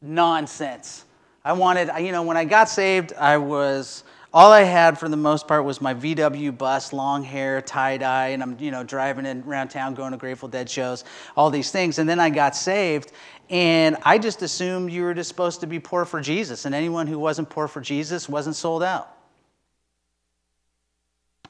nonsense. 0.00 1.04
I 1.44 1.52
wanted, 1.52 1.90
you 2.00 2.12
know, 2.12 2.22
when 2.22 2.36
I 2.36 2.44
got 2.44 2.68
saved, 2.68 3.12
I 3.14 3.36
was 3.36 4.04
all 4.34 4.50
I 4.50 4.62
had 4.62 4.98
for 4.98 5.08
the 5.08 5.16
most 5.16 5.46
part 5.46 5.64
was 5.64 5.80
my 5.80 5.92
VW 5.92 6.56
bus, 6.56 6.92
long 6.92 7.22
hair, 7.22 7.60
tie 7.60 7.98
dye, 7.98 8.28
and 8.28 8.42
I'm 8.42 8.56
you 8.58 8.70
know 8.70 8.82
driving 8.82 9.26
in 9.26 9.42
around 9.42 9.68
town, 9.68 9.94
going 9.94 10.12
to 10.12 10.18
Grateful 10.18 10.48
Dead 10.48 10.70
shows, 10.70 11.04
all 11.36 11.50
these 11.50 11.70
things. 11.70 11.98
And 11.98 12.08
then 12.08 12.18
I 12.18 12.30
got 12.30 12.56
saved, 12.56 13.12
and 13.50 13.96
I 14.02 14.18
just 14.18 14.42
assumed 14.42 14.90
you 14.90 15.02
were 15.02 15.14
just 15.14 15.28
supposed 15.28 15.60
to 15.60 15.66
be 15.66 15.78
poor 15.78 16.04
for 16.04 16.20
Jesus, 16.20 16.64
and 16.64 16.74
anyone 16.74 17.06
who 17.06 17.18
wasn't 17.18 17.50
poor 17.50 17.68
for 17.68 17.80
Jesus 17.80 18.28
wasn't 18.28 18.56
sold 18.56 18.82
out. 18.82 19.21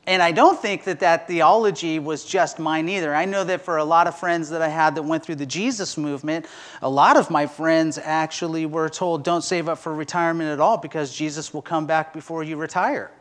And 0.07 0.21
I 0.21 0.33
don't 0.33 0.61
think 0.61 0.83
that 0.85 0.99
that 1.01 1.29
theology 1.29 2.01
was 2.01 2.25
just 2.25 2.59
mine 2.59 2.89
either. 2.89 3.15
I 3.15 3.25
know 3.25 3.45
that 3.45 3.61
for 3.61 3.77
a 3.77 3.85
lot 3.85 4.09
of 4.09 4.19
friends 4.19 4.51
that 4.51 4.61
I 4.61 4.69
had 4.69 4.97
that 4.97 5.03
went 5.03 5.25
through 5.25 5.37
the 5.37 5.47
Jesus 5.47 5.97
movement, 5.97 6.47
a 6.81 6.91
lot 6.91 7.17
of 7.17 7.31
my 7.31 7.47
friends 7.47 7.99
actually 7.99 8.67
were 8.67 8.89
told, 8.89 9.23
don't 9.23 9.43
save 9.43 9.69
up 9.69 9.79
for 9.79 9.95
retirement 9.95 10.51
at 10.51 10.59
all 10.59 10.77
because 10.77 11.15
Jesus 11.15 11.55
will 11.55 11.63
come 11.63 11.87
back 11.87 12.13
before 12.13 12.43
you 12.43 12.57
retire. 12.57 13.13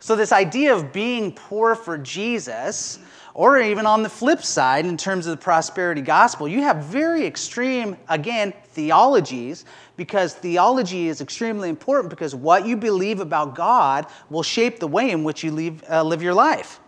So, 0.00 0.16
this 0.16 0.32
idea 0.32 0.74
of 0.74 0.92
being 0.92 1.30
poor 1.30 1.74
for 1.74 1.98
Jesus, 1.98 2.98
or 3.34 3.58
even 3.58 3.86
on 3.86 4.02
the 4.02 4.08
flip 4.08 4.42
side, 4.42 4.86
in 4.86 4.96
terms 4.96 5.26
of 5.26 5.32
the 5.32 5.42
prosperity 5.42 6.00
gospel, 6.00 6.48
you 6.48 6.62
have 6.62 6.84
very 6.84 7.24
extreme, 7.24 7.96
again, 8.08 8.52
theologies, 8.72 9.64
because 9.96 10.34
theology 10.34 11.08
is 11.08 11.20
extremely 11.20 11.68
important 11.68 12.10
because 12.10 12.34
what 12.34 12.66
you 12.66 12.76
believe 12.76 13.20
about 13.20 13.54
God 13.54 14.06
will 14.30 14.42
shape 14.42 14.80
the 14.80 14.88
way 14.88 15.10
in 15.10 15.24
which 15.24 15.44
you 15.44 15.52
live, 15.52 15.84
uh, 15.90 16.02
live 16.02 16.22
your 16.22 16.34
life. 16.34 16.80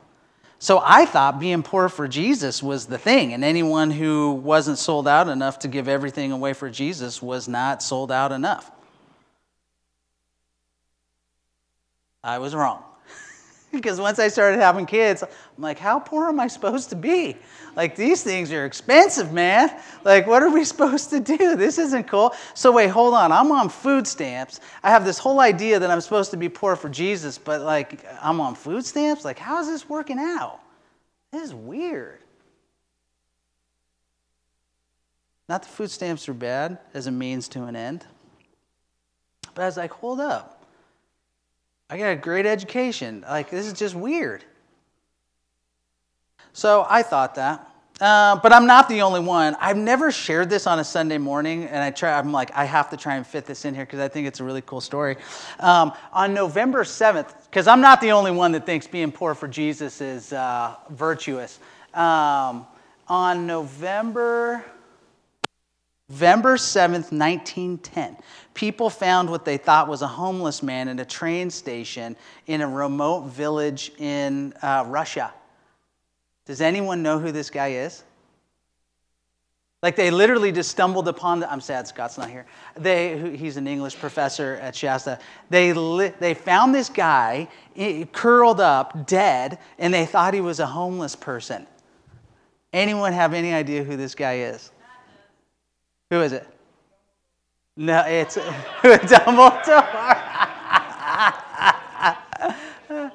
So 0.59 0.81
I 0.85 1.07
thought 1.07 1.41
being 1.41 1.63
poor 1.63 1.89
for 1.89 2.07
Jesus 2.07 2.63
was 2.63 2.87
the 2.87 2.99
thing, 2.99 3.33
and 3.33 3.45
anyone 3.45 3.91
who 3.91 4.33
wasn't 4.33 4.79
sold 4.79 5.09
out 5.09 5.29
enough 5.29 5.59
to 5.61 5.69
give 5.69 5.89
everything 5.89 6.33
away 6.33 6.53
for 6.53 6.71
Jesus 6.71 7.21
was 7.21 7.49
not 7.49 7.83
sold 7.83 8.13
out 8.13 8.31
enough. 8.31 8.71
I 12.25 12.39
was 12.39 12.55
wrong 12.55 12.85
because 13.83 13.99
once 13.99 14.19
I 14.19 14.29
started 14.29 14.61
having 14.61 14.85
kids, 14.85 15.23
I'm 15.23 15.63
like, 15.63 15.79
how 15.79 15.99
poor 15.99 16.29
am 16.29 16.39
I 16.39 16.47
supposed 16.47 16.91
to 16.91 16.97
be? 16.97 17.37
Like, 17.75 17.97
these 17.97 18.23
things 18.23 18.53
are 18.53 18.67
expensive, 18.67 19.33
man. 19.33 19.75
Like, 20.05 20.27
what 20.27 20.43
are 20.43 20.51
we 20.51 20.65
supposed 20.73 21.11
to 21.11 21.21
do? 21.21 21.57
This 21.57 21.79
isn't 21.79 22.05
cool. 22.05 22.35
So, 22.55 22.71
wait, 22.71 22.89
hold 22.89 23.15
on. 23.15 23.33
I'm 23.33 23.51
on 23.51 23.69
food 23.71 24.07
stamps. 24.07 24.61
I 24.83 24.91
have 24.91 25.05
this 25.05 25.19
whole 25.19 25.41
idea 25.41 25.79
that 25.79 25.91
I'm 25.91 26.01
supposed 26.01 26.31
to 26.33 26.37
be 26.37 26.49
poor 26.49 26.77
for 26.77 26.91
Jesus, 26.91 27.39
but 27.39 27.63
like, 27.63 28.05
I'm 28.21 28.41
on 28.41 28.55
food 28.55 28.85
stamps? 28.85 29.25
Like, 29.25 29.39
how 29.39 29.61
is 29.61 29.69
this 29.69 29.89
working 29.89 30.19
out? 30.19 30.61
This 31.33 31.45
is 31.45 31.55
weird. 31.55 32.19
Not 35.49 35.63
that 35.63 35.69
food 35.69 35.91
stamps 35.91 36.29
are 36.29 36.35
bad 36.35 36.79
as 36.95 37.07
a 37.07 37.11
means 37.11 37.49
to 37.49 37.65
an 37.65 37.75
end, 37.75 38.07
but 39.55 39.63
I 39.63 39.67
was 39.67 39.77
like, 39.77 39.91
hold 39.91 40.21
up. 40.21 40.52
I 41.93 41.99
got 41.99 42.13
a 42.13 42.17
great 42.17 42.47
education. 42.47 43.23
Like, 43.29 43.51
this 43.51 43.67
is 43.67 43.75
just 43.75 43.95
weird. 43.95 44.43
So 46.55 46.87
I 46.89 47.03
thought 47.03 47.35
that. 47.35 47.69
Uh, 48.01 48.37
but 48.37 48.51
I'm 48.51 48.67
not 48.67 48.89
the 48.89 49.03
only 49.03 49.21
one. 49.21 49.59
I've 49.61 49.77
never 49.77 50.11
shared 50.11 50.49
this 50.49 50.67
on 50.67 50.79
a 50.79 50.85
Sunday 50.85 51.19
morning, 51.19 51.65
and 51.65 51.85
I 51.85 51.91
try. 51.91 52.19
I'm 52.19 52.33
like, 52.33 52.51
I 52.53 52.65
have 52.65 52.89
to 52.91 52.97
try 52.97 53.17
and 53.17 53.27
fit 53.27 53.45
this 53.45 53.67
in 53.67 53.75
here 53.75 53.85
because 53.85 54.01
I 54.01 54.09
think 54.09 54.27
it's 54.27 54.41
a 54.41 54.45
really 54.45 54.63
cool 54.63 54.81
story. 54.81 55.17
Um, 55.61 55.93
on 56.15 56.33
November 56.33 56.83
7th, 56.83 57.29
because 57.45 57.67
I'm 57.67 57.83
not 57.83 58.01
the 58.01 58.13
only 58.13 58.31
one 58.31 58.53
that 58.53 58.65
thinks 58.65 58.87
being 58.87 59.13
poor 59.13 59.35
for 59.35 59.47
Jesus 59.47 60.01
is 60.01 60.33
uh, 60.33 60.77
virtuous. 60.89 61.59
Um, 61.93 62.67
on 63.07 63.47
November 63.47 64.65
November 66.13 66.59
7th, 66.59 67.11
1910, 67.11 68.19
people 68.53 68.91
found 68.91 69.31
what 69.31 69.47
they 69.47 69.57
thought 69.57 69.89
was 69.89 70.03
a 70.03 70.07
homeless 70.07 70.63
man 70.63 70.89
in 70.89 70.99
a 70.99 71.07
train 71.07 71.49
station 71.49 72.17
in 72.47 72.61
a 72.61 72.69
remote 72.69 73.23
village 73.29 73.93
in 73.97 74.53
uh, 74.61 74.85
Russia. 74.89 75.33
Does 76.45 76.61
anyone 76.61 77.03
know 77.03 77.19
who 77.19 77.33
this 77.33 77.49
guy 77.49 77.69
is? 77.69 78.05
Like 79.83 79.97
they 79.97 80.11
literally 80.11 80.53
just 80.53 80.71
stumbled 80.71 81.09
upon 81.09 81.41
the. 81.41 81.51
I'm 81.51 81.63
sad 81.63 81.89
Scott's 81.89 82.19
not 82.19 82.29
here. 82.29 82.45
They, 82.77 83.35
he's 83.35 83.57
an 83.57 83.67
English 83.67 83.99
professor 83.99 84.59
at 84.61 84.77
Shasta. 84.77 85.19
They, 85.49 85.73
li, 85.73 86.13
they 86.21 86.35
found 86.35 86.75
this 86.75 86.91
guy 86.91 87.49
curled 88.13 88.61
up, 88.61 89.07
dead, 89.07 89.59
and 89.79 89.95
they 89.95 90.05
thought 90.05 90.35
he 90.35 90.43
was 90.43 90.61
a 90.61 90.67
homeless 90.67 91.17
person. 91.17 91.67
Anyone 92.75 93.15
have 93.15 93.33
any 93.33 93.55
idea 93.55 93.83
who 93.83 93.97
this 93.97 94.15
guy 94.15 94.41
is? 94.41 94.71
Who 96.13 96.21
is 96.21 96.33
it? 96.35 96.47
No, 97.75 98.05
it's 98.07 98.37
Dumbledore. 98.83 99.83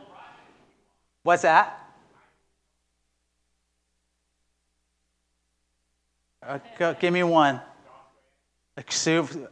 What's 1.21 1.43
that? 1.43 1.93
Uh, 6.41 6.57
give 6.93 7.13
me 7.13 7.21
one. 7.21 7.61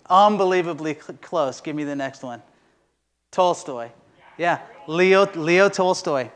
Unbelievably 0.10 0.96
close. 0.96 1.62
Give 1.62 1.76
me 1.76 1.84
the 1.84 1.96
next 1.96 2.24
one. 2.24 2.42
Tolstoy. 3.30 3.92
Yeah, 4.40 4.60
Leo, 4.88 5.32
Leo 5.36 5.70
Tolstoy. 5.70 6.32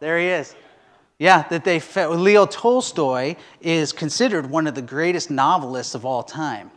There 0.00 0.18
he 0.18 0.28
is. 0.28 0.56
Yeah, 1.18 1.48
that 1.48 1.64
they 1.64 1.80
Leo 1.80 2.44
Tolstoy 2.44 3.36
is 3.60 3.92
considered 3.92 4.50
one 4.50 4.66
of 4.66 4.74
the 4.74 4.82
greatest 4.82 5.30
novelists 5.30 5.94
of 5.94 6.04
all 6.04 6.22
time. 6.22 6.70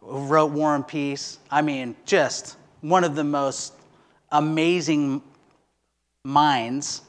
Wrote 0.00 0.50
War 0.50 0.74
and 0.74 0.86
Peace. 0.86 1.38
I 1.50 1.62
mean, 1.62 1.94
just 2.04 2.56
one 2.80 3.04
of 3.04 3.14
the 3.14 3.22
most 3.22 3.74
amazing 4.32 5.22
minds. 6.24 7.02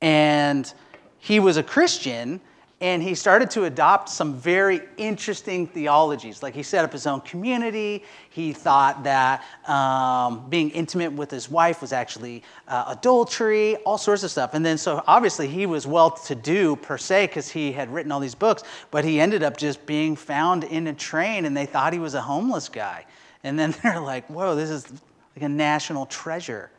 And 0.00 0.72
he 1.18 1.40
was 1.40 1.56
a 1.56 1.62
Christian, 1.62 2.40
and 2.82 3.02
he 3.02 3.14
started 3.14 3.50
to 3.50 3.64
adopt 3.64 4.08
some 4.08 4.34
very 4.34 4.80
interesting 4.96 5.66
theologies. 5.66 6.42
Like 6.42 6.54
he 6.54 6.62
set 6.62 6.82
up 6.82 6.92
his 6.92 7.06
own 7.06 7.20
community. 7.20 8.04
He 8.30 8.54
thought 8.54 9.04
that 9.04 9.44
um, 9.68 10.48
being 10.48 10.70
intimate 10.70 11.12
with 11.12 11.30
his 11.30 11.50
wife 11.50 11.82
was 11.82 11.92
actually 11.92 12.42
uh, 12.68 12.84
adultery, 12.88 13.76
all 13.78 13.98
sorts 13.98 14.22
of 14.22 14.30
stuff. 14.30 14.54
And 14.54 14.64
then, 14.64 14.78
so 14.78 15.04
obviously, 15.06 15.46
he 15.46 15.66
was 15.66 15.86
well 15.86 16.10
to 16.10 16.34
do 16.34 16.74
per 16.76 16.96
se 16.96 17.26
because 17.26 17.50
he 17.50 17.70
had 17.70 17.92
written 17.92 18.10
all 18.10 18.20
these 18.20 18.34
books, 18.34 18.62
but 18.90 19.04
he 19.04 19.20
ended 19.20 19.42
up 19.42 19.58
just 19.58 19.84
being 19.84 20.16
found 20.16 20.64
in 20.64 20.86
a 20.86 20.94
train 20.94 21.44
and 21.44 21.54
they 21.54 21.66
thought 21.66 21.92
he 21.92 21.98
was 21.98 22.14
a 22.14 22.22
homeless 22.22 22.70
guy. 22.70 23.04
And 23.44 23.58
then 23.58 23.74
they're 23.82 24.00
like, 24.00 24.26
whoa, 24.28 24.54
this 24.54 24.70
is 24.70 24.90
like 25.36 25.42
a 25.42 25.48
national 25.50 26.06
treasure. 26.06 26.70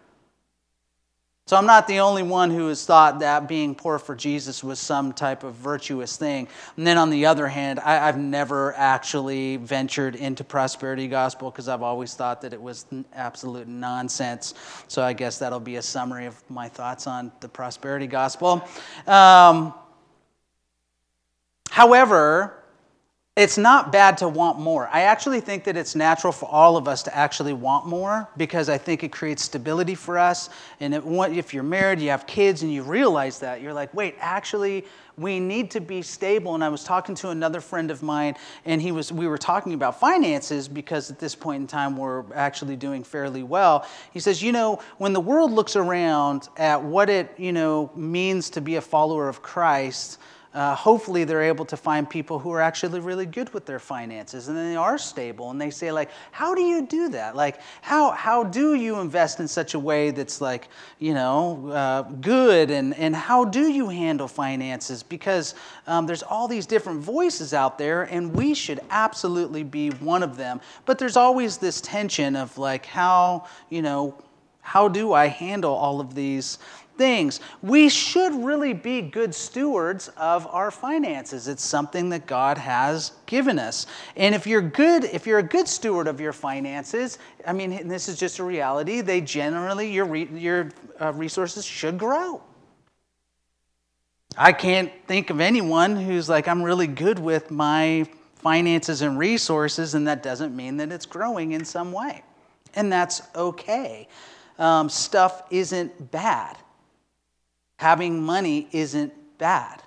So 1.51 1.57
I'm 1.57 1.65
not 1.65 1.85
the 1.85 1.99
only 1.99 2.23
one 2.23 2.49
who 2.49 2.69
has 2.69 2.85
thought 2.85 3.19
that 3.19 3.49
being 3.49 3.75
poor 3.75 3.99
for 3.99 4.15
Jesus 4.15 4.63
was 4.63 4.79
some 4.79 5.11
type 5.11 5.43
of 5.43 5.53
virtuous 5.53 6.15
thing. 6.15 6.47
And 6.77 6.87
then 6.87 6.97
on 6.97 7.09
the 7.09 7.25
other 7.25 7.45
hand, 7.45 7.81
I, 7.81 7.95
have 7.95 8.17
never 8.17 8.73
actually 8.77 9.57
ventured 9.57 10.15
into 10.15 10.45
prosperity 10.45 11.09
gospel 11.09 11.51
because 11.51 11.67
I've 11.67 11.81
always 11.81 12.13
thought 12.13 12.39
that 12.43 12.53
it 12.53 12.61
was 12.61 12.85
absolute 13.11 13.67
nonsense. 13.67 14.53
So 14.87 15.03
I 15.03 15.11
guess 15.11 15.39
that'll 15.39 15.59
be 15.59 15.75
a 15.75 15.81
summary 15.81 16.25
of 16.25 16.41
my 16.49 16.69
thoughts 16.69 17.05
on 17.05 17.33
the 17.41 17.49
prosperity 17.49 18.07
gospel. 18.07 18.65
Um, 19.05 19.73
however, 21.69 22.60
it's 23.41 23.57
not 23.57 23.91
bad 23.91 24.19
to 24.19 24.29
want 24.29 24.59
more. 24.59 24.87
I 24.93 25.01
actually 25.01 25.41
think 25.41 25.63
that 25.63 25.75
it's 25.75 25.95
natural 25.95 26.31
for 26.31 26.47
all 26.47 26.77
of 26.77 26.87
us 26.87 27.01
to 27.03 27.17
actually 27.17 27.53
want 27.53 27.87
more 27.87 28.29
because 28.37 28.69
I 28.69 28.77
think 28.77 29.03
it 29.03 29.11
creates 29.11 29.41
stability 29.41 29.95
for 29.95 30.19
us. 30.19 30.51
And 30.79 30.93
it, 30.93 31.03
if 31.35 31.51
you're 31.51 31.63
married, 31.63 31.99
you 31.99 32.11
have 32.11 32.27
kids, 32.27 32.61
and 32.61 32.71
you 32.71 32.83
realize 32.83 33.39
that, 33.39 33.59
you're 33.59 33.73
like, 33.73 33.91
wait, 33.95 34.13
actually, 34.19 34.85
we 35.17 35.39
need 35.39 35.71
to 35.71 35.81
be 35.81 36.03
stable. 36.03 36.53
And 36.53 36.63
I 36.63 36.69
was 36.69 36.83
talking 36.83 37.15
to 37.15 37.29
another 37.29 37.61
friend 37.61 37.89
of 37.89 38.03
mine, 38.03 38.35
and 38.65 38.79
he 38.79 38.91
was, 38.91 39.11
we 39.11 39.27
were 39.27 39.39
talking 39.39 39.73
about 39.73 39.99
finances 39.99 40.67
because 40.67 41.09
at 41.09 41.17
this 41.17 41.33
point 41.33 41.61
in 41.61 41.67
time, 41.67 41.97
we're 41.97 42.23
actually 42.35 42.75
doing 42.75 43.03
fairly 43.03 43.41
well. 43.41 43.87
He 44.13 44.19
says, 44.19 44.43
you 44.43 44.51
know, 44.51 44.79
when 44.99 45.13
the 45.13 45.19
world 45.19 45.51
looks 45.51 45.75
around 45.75 46.47
at 46.57 46.83
what 46.83 47.09
it, 47.09 47.33
you 47.37 47.53
know, 47.53 47.91
means 47.95 48.51
to 48.51 48.61
be 48.61 48.75
a 48.75 48.81
follower 48.81 49.27
of 49.27 49.41
Christ, 49.41 50.19
uh, 50.53 50.75
hopefully 50.75 51.23
they're 51.23 51.43
able 51.43 51.63
to 51.63 51.77
find 51.77 52.09
people 52.09 52.37
who 52.37 52.51
are 52.51 52.59
actually 52.59 52.99
really 52.99 53.25
good 53.25 53.53
with 53.53 53.65
their 53.65 53.79
finances 53.79 54.49
and 54.49 54.57
they 54.57 54.75
are 54.75 54.97
stable 54.97 55.49
and 55.49 55.61
they 55.61 55.69
say 55.69 55.91
like 55.91 56.09
how 56.31 56.53
do 56.53 56.61
you 56.61 56.85
do 56.85 57.07
that? 57.09 57.35
Like 57.35 57.61
how, 57.81 58.11
how 58.11 58.43
do 58.43 58.73
you 58.73 58.99
invest 58.99 59.39
in 59.39 59.47
such 59.47 59.75
a 59.75 59.79
way 59.79 60.11
that's 60.11 60.41
like 60.41 60.67
you 60.99 61.13
know 61.13 61.69
uh, 61.69 62.01
good 62.01 62.69
and, 62.69 62.93
and 62.95 63.15
how 63.15 63.45
do 63.45 63.69
you 63.69 63.87
handle 63.87 64.27
finances? 64.27 65.03
Because 65.03 65.55
um, 65.87 66.05
there's 66.05 66.23
all 66.23 66.47
these 66.47 66.65
different 66.65 66.99
voices 66.99 67.53
out 67.53 67.77
there 67.77 68.03
and 68.03 68.35
we 68.35 68.53
should 68.53 68.81
absolutely 68.89 69.63
be 69.63 69.89
one 69.91 70.21
of 70.21 70.35
them. 70.35 70.59
But 70.85 70.99
there's 70.99 71.15
always 71.15 71.57
this 71.57 71.79
tension 71.79 72.35
of 72.35 72.57
like 72.57 72.85
how 72.85 73.47
you 73.69 73.81
know 73.81 74.15
how 74.61 74.87
do 74.87 75.11
i 75.11 75.25
handle 75.25 75.73
all 75.73 75.99
of 75.99 76.13
these 76.13 76.59
things. 77.01 77.39
We 77.63 77.89
should 77.89 78.31
really 78.45 78.73
be 78.73 79.01
good 79.01 79.33
stewards 79.33 80.09
of 80.17 80.45
our 80.45 80.69
finances. 80.69 81.47
It's 81.47 81.63
something 81.63 82.09
that 82.09 82.27
God 82.27 82.59
has 82.59 83.13
given 83.25 83.57
us. 83.57 83.87
And 84.15 84.35
if 84.35 84.45
you're 84.45 84.61
good, 84.61 85.05
if 85.05 85.25
you're 85.25 85.39
a 85.39 85.43
good 85.57 85.67
steward 85.67 86.07
of 86.07 86.21
your 86.21 86.31
finances, 86.31 87.17
I 87.47 87.53
mean, 87.53 87.87
this 87.87 88.07
is 88.07 88.19
just 88.19 88.37
a 88.37 88.43
reality, 88.43 89.01
they 89.01 89.19
generally, 89.19 89.91
your, 89.91 90.05
re, 90.05 90.29
your 90.31 90.69
uh, 91.01 91.11
resources 91.13 91.65
should 91.65 91.97
grow. 91.97 92.39
I 94.37 94.53
can't 94.53 94.91
think 95.07 95.31
of 95.31 95.39
anyone 95.39 95.95
who's 95.95 96.29
like, 96.29 96.47
I'm 96.47 96.61
really 96.61 96.85
good 96.85 97.17
with 97.17 97.49
my 97.49 98.07
finances 98.35 99.01
and 99.01 99.17
resources, 99.17 99.95
and 99.95 100.07
that 100.07 100.21
doesn't 100.21 100.55
mean 100.55 100.77
that 100.77 100.91
it's 100.91 101.07
growing 101.07 101.53
in 101.53 101.65
some 101.65 101.91
way. 101.91 102.21
And 102.75 102.93
that's 102.93 103.23
okay. 103.35 104.07
Um, 104.59 104.87
stuff 104.87 105.41
isn't 105.49 106.11
bad. 106.11 106.57
Having 107.81 108.21
money 108.21 108.67
isn't 108.71 109.11
bad. 109.39 109.81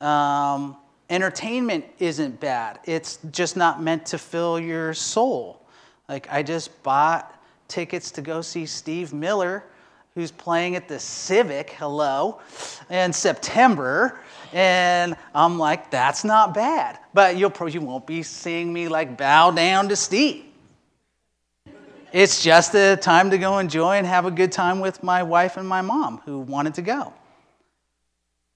Um, 0.00 0.74
entertainment 1.10 1.84
isn't 1.98 2.40
bad. 2.40 2.80
It's 2.86 3.18
just 3.30 3.58
not 3.58 3.82
meant 3.82 4.06
to 4.06 4.16
fill 4.16 4.58
your 4.58 4.94
soul. 4.94 5.60
Like, 6.08 6.28
I 6.32 6.42
just 6.42 6.82
bought 6.82 7.38
tickets 7.68 8.10
to 8.12 8.22
go 8.22 8.40
see 8.40 8.64
Steve 8.64 9.12
Miller, 9.12 9.64
who's 10.14 10.30
playing 10.30 10.76
at 10.76 10.88
the 10.88 10.98
Civic, 10.98 11.68
hello, 11.72 12.40
in 12.88 13.12
September. 13.12 14.18
And 14.54 15.14
I'm 15.34 15.58
like, 15.58 15.90
that's 15.90 16.24
not 16.24 16.54
bad. 16.54 16.98
But 17.12 17.36
you'll, 17.36 17.50
probably, 17.50 17.74
you 17.74 17.82
won't 17.82 18.06
be 18.06 18.22
seeing 18.22 18.72
me 18.72 18.88
like 18.88 19.18
bow 19.18 19.50
down 19.50 19.90
to 19.90 19.96
Steve. 19.96 20.42
It's 22.14 22.42
just 22.42 22.74
a 22.74 22.96
time 22.96 23.28
to 23.28 23.36
go 23.36 23.58
enjoy 23.58 23.96
and 23.96 24.06
have 24.06 24.24
a 24.24 24.30
good 24.30 24.52
time 24.52 24.80
with 24.80 25.02
my 25.02 25.22
wife 25.22 25.58
and 25.58 25.68
my 25.68 25.82
mom 25.82 26.22
who 26.24 26.38
wanted 26.38 26.72
to 26.76 26.80
go. 26.80 27.12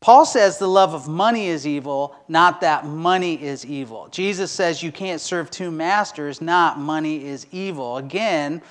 Paul 0.00 0.24
says 0.24 0.56
the 0.56 0.66
love 0.66 0.94
of 0.94 1.08
money 1.08 1.48
is 1.48 1.66
evil, 1.66 2.16
not 2.26 2.62
that 2.62 2.86
money 2.86 3.40
is 3.42 3.66
evil. 3.66 4.08
Jesus 4.10 4.50
says 4.50 4.82
you 4.82 4.90
can't 4.90 5.20
serve 5.20 5.50
two 5.50 5.70
masters, 5.70 6.40
not 6.40 6.78
money 6.78 7.26
is 7.26 7.46
evil. 7.52 7.98
Again, 7.98 8.62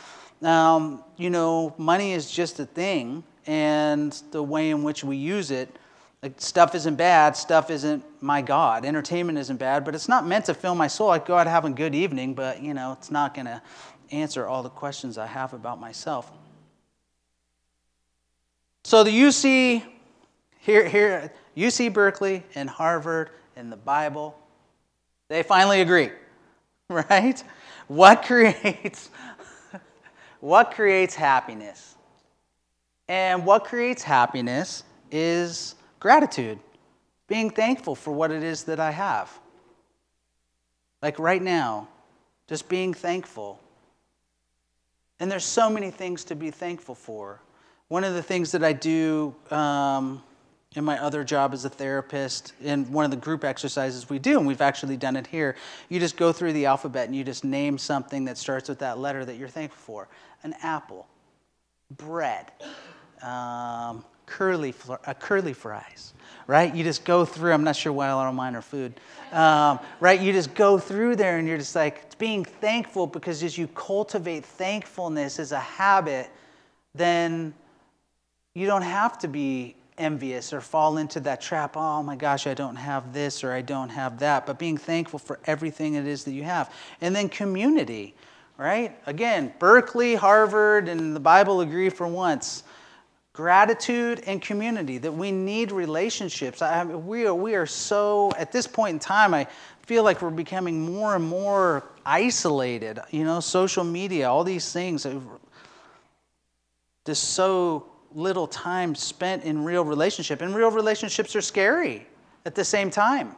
um, 0.41 1.03
you 1.17 1.29
know, 1.29 1.75
money 1.77 2.13
is 2.13 2.31
just 2.31 2.59
a 2.59 2.65
thing, 2.65 3.23
and 3.45 4.11
the 4.31 4.41
way 4.41 4.71
in 4.71 4.81
which 4.81 5.03
we 5.03 5.17
use 5.17 5.51
it, 5.51 5.77
like 6.23 6.33
stuff 6.41 6.73
isn't 6.73 6.95
bad, 6.95 7.37
stuff 7.37 7.69
isn't 7.69 8.03
my 8.21 8.41
God. 8.41 8.83
Entertainment 8.83 9.37
isn't 9.37 9.57
bad, 9.57 9.85
but 9.85 9.93
it's 9.93 10.09
not 10.09 10.25
meant 10.25 10.45
to 10.45 10.55
fill 10.55 10.73
my 10.73 10.87
soul. 10.87 11.11
I 11.11 11.19
go 11.19 11.37
out 11.37 11.45
have 11.45 11.63
a 11.63 11.69
good 11.69 11.93
evening, 11.93 12.33
but 12.33 12.61
you 12.61 12.73
know, 12.73 12.93
it's 12.93 13.11
not 13.11 13.35
going 13.35 13.45
to 13.45 13.61
answer 14.11 14.47
all 14.47 14.63
the 14.63 14.69
questions 14.69 15.19
I 15.19 15.27
have 15.27 15.53
about 15.53 15.79
myself. 15.79 16.31
So 18.83 19.03
the 19.03 19.11
UC 19.11 19.83
here, 20.59 20.87
here, 20.87 21.31
UC 21.57 21.93
Berkeley 21.93 22.43
and 22.55 22.69
Harvard 22.69 23.29
and 23.55 23.71
the 23.71 23.77
Bible, 23.77 24.37
they 25.29 25.43
finally 25.43 25.81
agree, 25.81 26.11
right? 26.89 27.41
What 27.87 28.23
creates, 28.23 29.09
what 30.39 30.71
creates 30.71 31.15
happiness? 31.15 31.95
And 33.07 33.45
what 33.45 33.63
creates 33.63 34.03
happiness 34.03 34.83
is 35.11 35.75
gratitude, 35.99 36.59
being 37.27 37.49
thankful 37.49 37.95
for 37.95 38.11
what 38.11 38.29
it 38.29 38.43
is 38.43 38.65
that 38.65 38.79
I 38.79 38.91
have. 38.91 39.31
Like 41.01 41.17
right 41.17 41.41
now, 41.41 41.87
just 42.47 42.67
being 42.69 42.93
thankful. 42.93 43.59
And 45.19 45.31
there's 45.31 45.45
so 45.45 45.69
many 45.69 45.89
things 45.89 46.23
to 46.25 46.35
be 46.35 46.51
thankful 46.51 46.95
for. 46.95 47.39
One 47.87 48.03
of 48.03 48.13
the 48.13 48.21
things 48.21 48.51
that 48.51 48.63
I 48.63 48.73
do 48.73 49.33
um, 49.49 50.21
in 50.75 50.85
my 50.85 51.01
other 51.01 51.23
job 51.23 51.53
as 51.53 51.65
a 51.65 51.69
therapist, 51.69 52.53
in 52.61 52.91
one 52.91 53.03
of 53.03 53.09
the 53.09 53.17
group 53.17 53.43
exercises 53.43 54.07
we 54.09 54.19
do, 54.19 54.37
and 54.37 54.45
we've 54.45 54.61
actually 54.61 54.97
done 54.97 55.15
it 55.15 55.25
here, 55.25 55.55
you 55.89 55.99
just 55.99 56.15
go 56.15 56.31
through 56.31 56.53
the 56.53 56.67
alphabet 56.67 57.07
and 57.07 57.15
you 57.15 57.23
just 57.23 57.43
name 57.43 57.77
something 57.77 58.25
that 58.25 58.37
starts 58.37 58.69
with 58.69 58.79
that 58.79 58.99
letter 58.99 59.25
that 59.25 59.37
you're 59.37 59.47
thankful 59.47 59.79
for 59.79 60.07
an 60.43 60.53
apple, 60.61 61.07
bread, 61.97 62.51
um, 63.23 64.05
curly, 64.27 64.75
uh, 64.87 65.13
curly 65.15 65.53
fries, 65.53 66.13
right? 66.45 66.75
You 66.75 66.83
just 66.83 67.03
go 67.03 67.25
through, 67.25 67.51
I'm 67.51 67.63
not 67.63 67.75
sure 67.75 67.91
why 67.91 68.09
a 68.09 68.15
lot 68.15 68.29
of 68.29 68.35
mine 68.35 68.55
are 68.55 68.61
food, 68.61 68.93
um, 69.31 69.79
right? 69.99 70.21
You 70.21 70.31
just 70.31 70.53
go 70.53 70.77
through 70.77 71.15
there 71.15 71.39
and 71.39 71.47
you're 71.47 71.57
just 71.57 71.75
like 71.75 72.15
being 72.19 72.45
thankful 72.45 73.07
because 73.07 73.41
as 73.41 73.57
you 73.57 73.67
cultivate 73.69 74.45
thankfulness 74.45 75.39
as 75.39 75.51
a 75.51 75.59
habit, 75.59 76.29
then 76.93 77.55
you 78.53 78.67
don't 78.67 78.83
have 78.83 79.17
to 79.19 79.27
be 79.27 79.75
envious 79.99 80.53
or 80.53 80.61
fall 80.61 80.97
into 80.97 81.19
that 81.21 81.41
trap. 81.41 81.75
Oh 81.75 82.01
my 82.01 82.15
gosh, 82.15 82.47
I 82.47 82.53
don't 82.53 82.77
have 82.77 83.13
this 83.13 83.43
or 83.43 83.51
I 83.51 83.61
don't 83.61 83.89
have 83.89 84.19
that. 84.19 84.45
But 84.45 84.57
being 84.57 84.77
thankful 84.77 85.19
for 85.19 85.39
everything 85.45 85.95
it 85.95 86.07
is 86.07 86.23
that 86.23 86.31
you 86.31 86.43
have. 86.43 86.73
And 87.01 87.15
then 87.15 87.29
community, 87.29 88.15
right? 88.57 88.97
Again, 89.05 89.53
Berkeley, 89.59 90.15
Harvard, 90.15 90.89
and 90.89 91.15
the 91.15 91.19
Bible 91.19 91.61
agree 91.61 91.89
for 91.89 92.07
once. 92.07 92.63
Gratitude 93.33 94.21
and 94.25 94.41
community, 94.41 94.97
that 94.97 95.13
we 95.13 95.31
need 95.31 95.71
relationships. 95.71 96.61
I, 96.61 96.83
we, 96.83 97.25
are, 97.25 97.33
we 97.33 97.55
are 97.55 97.65
so, 97.65 98.31
at 98.37 98.51
this 98.51 98.67
point 98.67 98.93
in 98.93 98.99
time, 98.99 99.33
I 99.33 99.47
feel 99.83 100.03
like 100.03 100.21
we're 100.21 100.29
becoming 100.29 100.81
more 100.81 101.15
and 101.15 101.23
more 101.23 101.83
isolated. 102.05 102.99
You 103.11 103.23
know, 103.23 103.39
social 103.39 103.83
media, 103.83 104.29
all 104.29 104.43
these 104.43 104.73
things, 104.73 105.05
are 105.05 105.21
just 107.05 107.31
so 107.31 107.88
little 108.13 108.47
time 108.47 108.95
spent 108.95 109.43
in 109.43 109.63
real 109.63 109.83
relationship. 109.83 110.41
And 110.41 110.55
real 110.55 110.71
relationships 110.71 111.35
are 111.35 111.41
scary 111.41 112.07
at 112.45 112.55
the 112.55 112.63
same 112.63 112.89
time. 112.89 113.35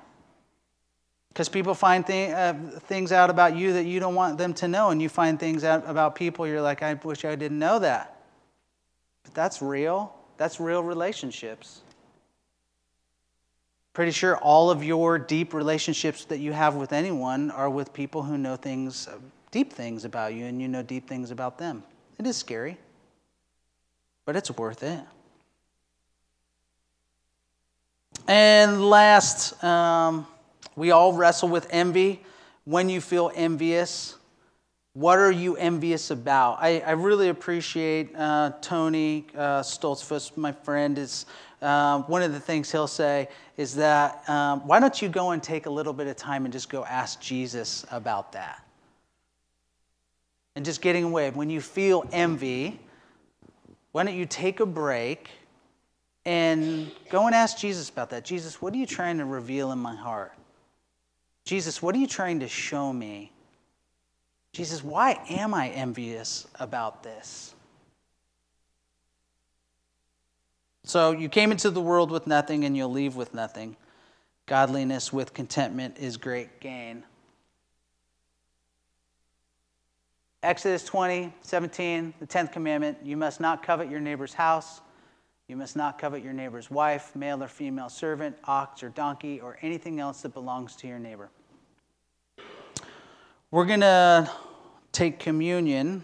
Because 1.29 1.47
people 1.47 1.73
find 1.73 2.05
th- 2.05 2.31
uh, 2.31 2.53
things 2.81 3.12
out 3.12 3.29
about 3.29 3.55
you 3.55 3.73
that 3.73 3.86
you 3.86 3.99
don't 3.99 4.15
want 4.15 4.38
them 4.38 4.53
to 4.55 4.67
know, 4.67 4.89
and 4.89 5.01
you 5.01 5.07
find 5.07 5.39
things 5.39 5.63
out 5.63 5.84
about 5.88 6.15
people, 6.15 6.45
you're 6.45 6.62
like, 6.62 6.84
I 6.84 6.93
wish 6.95 7.23
I 7.23 7.36
didn't 7.36 7.60
know 7.60 7.79
that. 7.79 8.21
But 9.23 9.34
that's 9.34 9.62
real. 9.62 10.13
That's 10.38 10.60
real 10.60 10.84
relationships. 10.84 11.81
Pretty 13.93 14.12
sure 14.12 14.38
all 14.38 14.69
of 14.69 14.84
your 14.84 15.17
deep 15.19 15.53
relationships 15.53 16.25
that 16.25 16.39
you 16.39 16.51
have 16.51 16.75
with 16.75 16.91
anyone 16.91 17.51
are 17.51 17.69
with 17.69 17.93
people 17.93 18.23
who 18.23 18.38
know 18.38 18.55
things, 18.55 19.07
deep 19.51 19.71
things 19.71 20.03
about 20.03 20.34
you, 20.34 20.45
and 20.45 20.62
you 20.62 20.67
know 20.67 20.84
deep 20.84 21.07
things 21.07 21.31
about 21.31 21.57
them. 21.57 21.84
It 22.17 22.27
is 22.27 22.38
scary 22.38 22.77
but 24.25 24.36
it's 24.36 24.51
worth 24.51 24.84
it. 24.84 24.99
And 28.27 28.89
last, 28.89 29.62
um, 29.63 30.27
we 30.75 30.91
all 30.91 31.13
wrestle 31.13 31.49
with 31.49 31.67
envy. 31.71 32.23
When 32.65 32.89
you 32.89 33.01
feel 33.01 33.31
envious, 33.36 34.15
what 34.93 35.17
are 35.19 35.31
you 35.31 35.55
envious 35.55 36.12
about? 36.12 36.57
I, 36.62 36.79
I 36.81 36.91
really 36.91 37.29
appreciate 37.29 38.15
uh, 38.15 38.51
Tony 38.62 39.25
uh, 39.36 39.62
Stoltzfus, 39.62 40.36
my 40.38 40.51
friend. 40.51 40.97
Is 40.97 41.25
uh, 41.62 42.01
one 42.03 42.21
of 42.21 42.34
the 42.34 42.39
things 42.39 42.71
he'll 42.71 42.88
say 42.88 43.29
is 43.57 43.75
that 43.75 44.27
um, 44.29 44.67
why 44.67 44.79
don't 44.79 45.01
you 45.01 45.10
go 45.10 45.31
and 45.31 45.41
take 45.41 45.65
a 45.65 45.69
little 45.69 45.93
bit 45.93 46.07
of 46.07 46.17
time 46.17 46.45
and 46.45 46.51
just 46.51 46.69
go 46.69 46.84
ask 46.86 47.21
Jesus 47.21 47.86
about 47.89 48.34
that? 48.34 48.65
And 50.55 50.65
just 50.65 50.81
getting 50.81 51.05
away. 51.05 51.29
When 51.29 51.49
you 51.49 51.62
feel 51.62 52.05
envy, 52.12 52.79
why 53.91 54.04
don't 54.04 54.15
you 54.15 54.25
take 54.25 54.60
a 54.60 54.65
break 54.65 55.30
and 56.25 56.91
go 57.10 57.25
and 57.25 57.36
ask 57.36 57.58
Jesus 57.58 57.89
about 57.89 58.12
that? 58.12 58.23
Jesus, 58.23 58.62
what 58.62 58.73
are 58.73 58.77
you 58.77 58.86
trying 58.86 59.17
to 59.17 59.25
reveal 59.25 59.71
in 59.71 59.80
my 59.80 59.95
heart? 59.95 60.34
Jesus, 61.45 61.82
what 61.82 61.95
are 61.95 61.97
you 61.97 62.08
trying 62.08 62.39
to 62.39 62.47
show 62.47 62.93
me? 62.93 63.32
Jesus, 64.54 64.84
why 64.84 65.19
am 65.30 65.54
I 65.54 65.69
envious 65.69 66.47
about 66.60 67.04
this? 67.04 67.56
So 70.84 71.12
you 71.12 71.30
came 71.30 71.51
into 71.51 71.69
the 71.69 71.82
world 71.82 72.12
with 72.12 72.27
nothing 72.27 72.65
and 72.65 72.75
you'll 72.75 72.91
leave 72.91 73.15
with 73.15 73.34
nothing. 73.34 73.77
Godliness 74.45 75.13
with 75.13 75.34
contentment 75.34 75.97
is 75.97 76.17
great 76.17 76.60
gain. 76.60 77.04
Exodus 80.43 80.84
20, 80.86 81.32
17, 81.41 82.15
the 82.19 82.25
10th 82.25 82.51
commandment 82.51 82.97
you 83.04 83.15
must 83.15 83.39
not 83.39 83.62
covet 83.62 83.91
your 83.91 83.99
neighbor's 83.99 84.34
house. 84.34 84.82
You 85.47 85.56
must 85.56 85.75
not 85.75 85.99
covet 85.99 86.23
your 86.23 86.34
neighbor's 86.34 86.71
wife, 86.71 87.15
male 87.15 87.43
or 87.43 87.47
female 87.47 87.89
servant, 87.89 88.36
ox 88.45 88.82
or 88.82 88.89
donkey, 88.89 89.39
or 89.39 89.60
anything 89.62 89.99
else 89.99 90.21
that 90.21 90.34
belongs 90.34 90.75
to 90.77 90.88
your 90.88 90.97
neighbor. 90.97 91.30
We're 93.51 93.65
going 93.65 93.82
to 93.82 94.32
take 94.91 95.19
communion. 95.19 96.04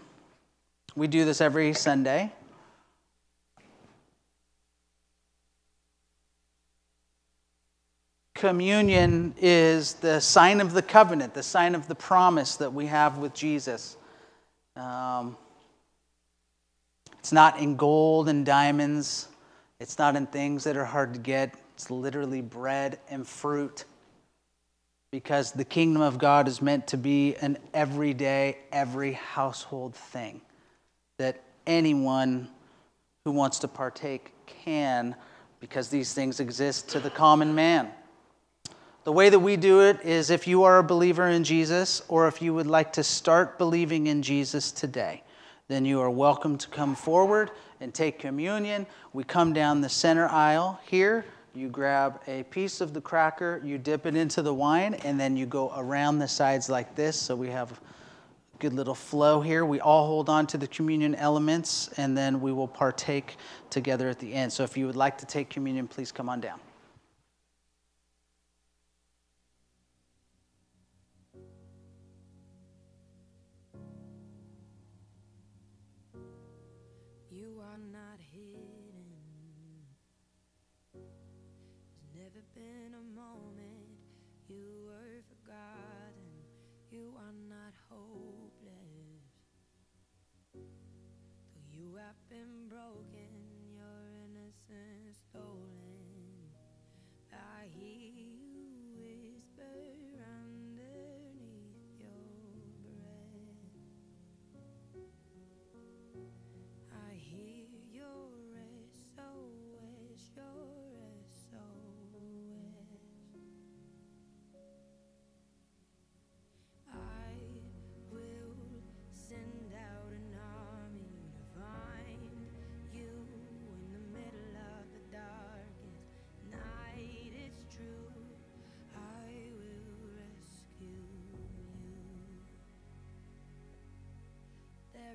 We 0.94 1.08
do 1.08 1.24
this 1.24 1.40
every 1.40 1.72
Sunday. 1.72 2.32
Communion 8.34 9.34
is 9.36 9.94
the 9.94 10.20
sign 10.20 10.60
of 10.60 10.74
the 10.74 10.82
covenant, 10.82 11.34
the 11.34 11.42
sign 11.42 11.74
of 11.74 11.88
the 11.88 11.96
promise 11.96 12.54
that 12.56 12.72
we 12.72 12.86
have 12.86 13.18
with 13.18 13.34
Jesus. 13.34 13.96
Um, 14.78 15.36
it's 17.18 17.32
not 17.32 17.58
in 17.58 17.76
gold 17.76 18.28
and 18.28 18.46
diamonds. 18.46 19.28
It's 19.80 19.98
not 19.98 20.16
in 20.16 20.26
things 20.26 20.64
that 20.64 20.76
are 20.76 20.84
hard 20.84 21.14
to 21.14 21.20
get. 21.20 21.54
It's 21.74 21.90
literally 21.90 22.40
bread 22.40 23.00
and 23.10 23.26
fruit. 23.26 23.84
Because 25.10 25.52
the 25.52 25.64
kingdom 25.64 26.02
of 26.02 26.18
God 26.18 26.48
is 26.48 26.62
meant 26.62 26.86
to 26.88 26.96
be 26.96 27.34
an 27.36 27.58
everyday, 27.74 28.58
every 28.70 29.12
household 29.12 29.94
thing 29.94 30.40
that 31.18 31.42
anyone 31.66 32.48
who 33.24 33.32
wants 33.32 33.58
to 33.60 33.68
partake 33.68 34.32
can, 34.46 35.16
because 35.60 35.88
these 35.88 36.12
things 36.12 36.40
exist 36.40 36.88
to 36.90 37.00
the 37.00 37.10
common 37.10 37.54
man. 37.54 37.90
The 39.08 39.12
way 39.12 39.30
that 39.30 39.38
we 39.38 39.56
do 39.56 39.80
it 39.80 40.02
is 40.02 40.28
if 40.28 40.46
you 40.46 40.64
are 40.64 40.76
a 40.76 40.82
believer 40.82 41.26
in 41.28 41.42
Jesus 41.42 42.02
or 42.08 42.28
if 42.28 42.42
you 42.42 42.52
would 42.52 42.66
like 42.66 42.92
to 42.92 43.02
start 43.02 43.56
believing 43.56 44.06
in 44.06 44.20
Jesus 44.20 44.70
today, 44.70 45.22
then 45.66 45.86
you 45.86 45.98
are 46.00 46.10
welcome 46.10 46.58
to 46.58 46.68
come 46.68 46.94
forward 46.94 47.50
and 47.80 47.94
take 47.94 48.18
communion. 48.18 48.86
We 49.14 49.24
come 49.24 49.54
down 49.54 49.80
the 49.80 49.88
center 49.88 50.28
aisle 50.28 50.78
here. 50.84 51.24
You 51.54 51.70
grab 51.70 52.20
a 52.26 52.42
piece 52.42 52.82
of 52.82 52.92
the 52.92 53.00
cracker, 53.00 53.62
you 53.64 53.78
dip 53.78 54.04
it 54.04 54.14
into 54.14 54.42
the 54.42 54.52
wine, 54.52 54.92
and 54.92 55.18
then 55.18 55.38
you 55.38 55.46
go 55.46 55.72
around 55.74 56.18
the 56.18 56.28
sides 56.28 56.68
like 56.68 56.94
this. 56.94 57.18
So 57.18 57.34
we 57.34 57.48
have 57.48 57.72
a 57.72 57.76
good 58.58 58.74
little 58.74 58.94
flow 58.94 59.40
here. 59.40 59.64
We 59.64 59.80
all 59.80 60.06
hold 60.06 60.28
on 60.28 60.46
to 60.48 60.58
the 60.58 60.68
communion 60.68 61.14
elements, 61.14 61.88
and 61.96 62.14
then 62.14 62.42
we 62.42 62.52
will 62.52 62.68
partake 62.68 63.38
together 63.70 64.10
at 64.10 64.18
the 64.18 64.34
end. 64.34 64.52
So 64.52 64.64
if 64.64 64.76
you 64.76 64.84
would 64.86 64.96
like 64.96 65.16
to 65.16 65.24
take 65.24 65.48
communion, 65.48 65.88
please 65.88 66.12
come 66.12 66.28
on 66.28 66.42
down. 66.42 66.60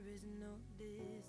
There 0.02 0.14
is 0.14 0.24
no 0.26 0.58
distance 0.78 1.23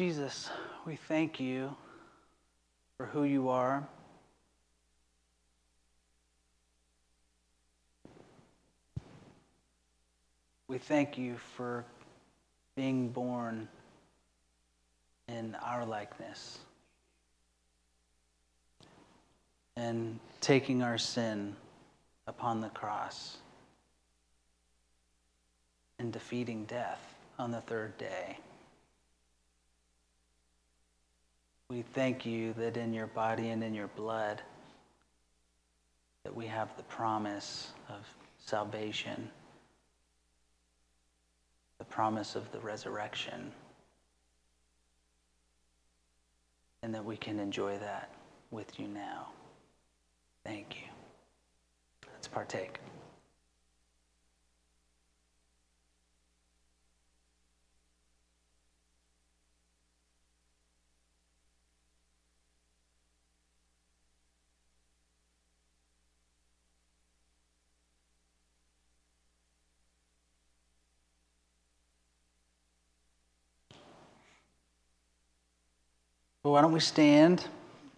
Jesus, 0.00 0.48
we 0.86 0.96
thank 0.96 1.38
you 1.38 1.76
for 2.96 3.04
who 3.04 3.24
you 3.24 3.50
are. 3.50 3.86
We 10.68 10.78
thank 10.78 11.18
you 11.18 11.36
for 11.54 11.84
being 12.76 13.10
born 13.10 13.68
in 15.28 15.54
our 15.56 15.84
likeness 15.84 16.60
and 19.76 20.18
taking 20.40 20.82
our 20.82 20.96
sin 20.96 21.54
upon 22.26 22.62
the 22.62 22.70
cross 22.70 23.36
and 25.98 26.10
defeating 26.10 26.64
death 26.64 27.16
on 27.38 27.50
the 27.50 27.60
third 27.60 27.98
day. 27.98 28.38
We 31.70 31.82
thank 31.94 32.26
you 32.26 32.52
that 32.54 32.76
in 32.76 32.92
your 32.92 33.06
body 33.06 33.50
and 33.50 33.62
in 33.62 33.74
your 33.74 33.86
blood 33.86 34.42
that 36.24 36.34
we 36.34 36.46
have 36.46 36.76
the 36.76 36.82
promise 36.82 37.70
of 37.88 38.04
salvation, 38.44 39.30
the 41.78 41.84
promise 41.84 42.34
of 42.34 42.50
the 42.50 42.58
resurrection, 42.58 43.52
and 46.82 46.92
that 46.92 47.04
we 47.04 47.16
can 47.16 47.38
enjoy 47.38 47.78
that 47.78 48.10
with 48.50 48.80
you 48.80 48.88
now. 48.88 49.28
Thank 50.44 50.74
you. 50.74 50.88
Let's 52.12 52.26
partake. 52.26 52.80
Why 76.50 76.62
don't 76.62 76.72
we 76.72 76.80
stand? 76.80 77.44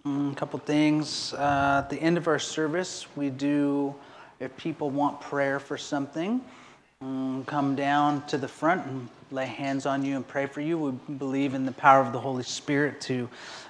Mm, 0.05 0.33
a 0.33 0.35
couple 0.35 0.59
things. 0.59 1.33
Uh, 1.33 1.81
at 1.83 1.89
the 1.89 1.97
end 1.97 2.19
of 2.19 2.29
our 2.29 2.39
service, 2.39 3.07
we 3.17 3.31
do, 3.31 3.95
if 4.41 4.55
people 4.59 4.91
want 4.91 5.23
prayer 5.23 5.59
for 5.59 5.79
something, 5.79 6.39
um, 7.01 7.45
come 7.47 7.75
down 7.75 8.27
to 8.27 8.37
the 8.37 8.47
front 8.47 8.87
and 8.87 9.09
lay 9.31 9.47
hands 9.47 9.87
on 9.87 10.05
you 10.05 10.17
and 10.17 10.29
pray 10.29 10.45
for 10.45 10.61
you. 10.61 10.77
We 10.77 11.15
believe 11.15 11.55
in 11.55 11.65
the 11.65 11.73
power 11.73 12.03
of 12.03 12.13
the 12.13 12.21
Holy 12.21 12.43
Spirit 12.43 13.01
to 13.03 13.27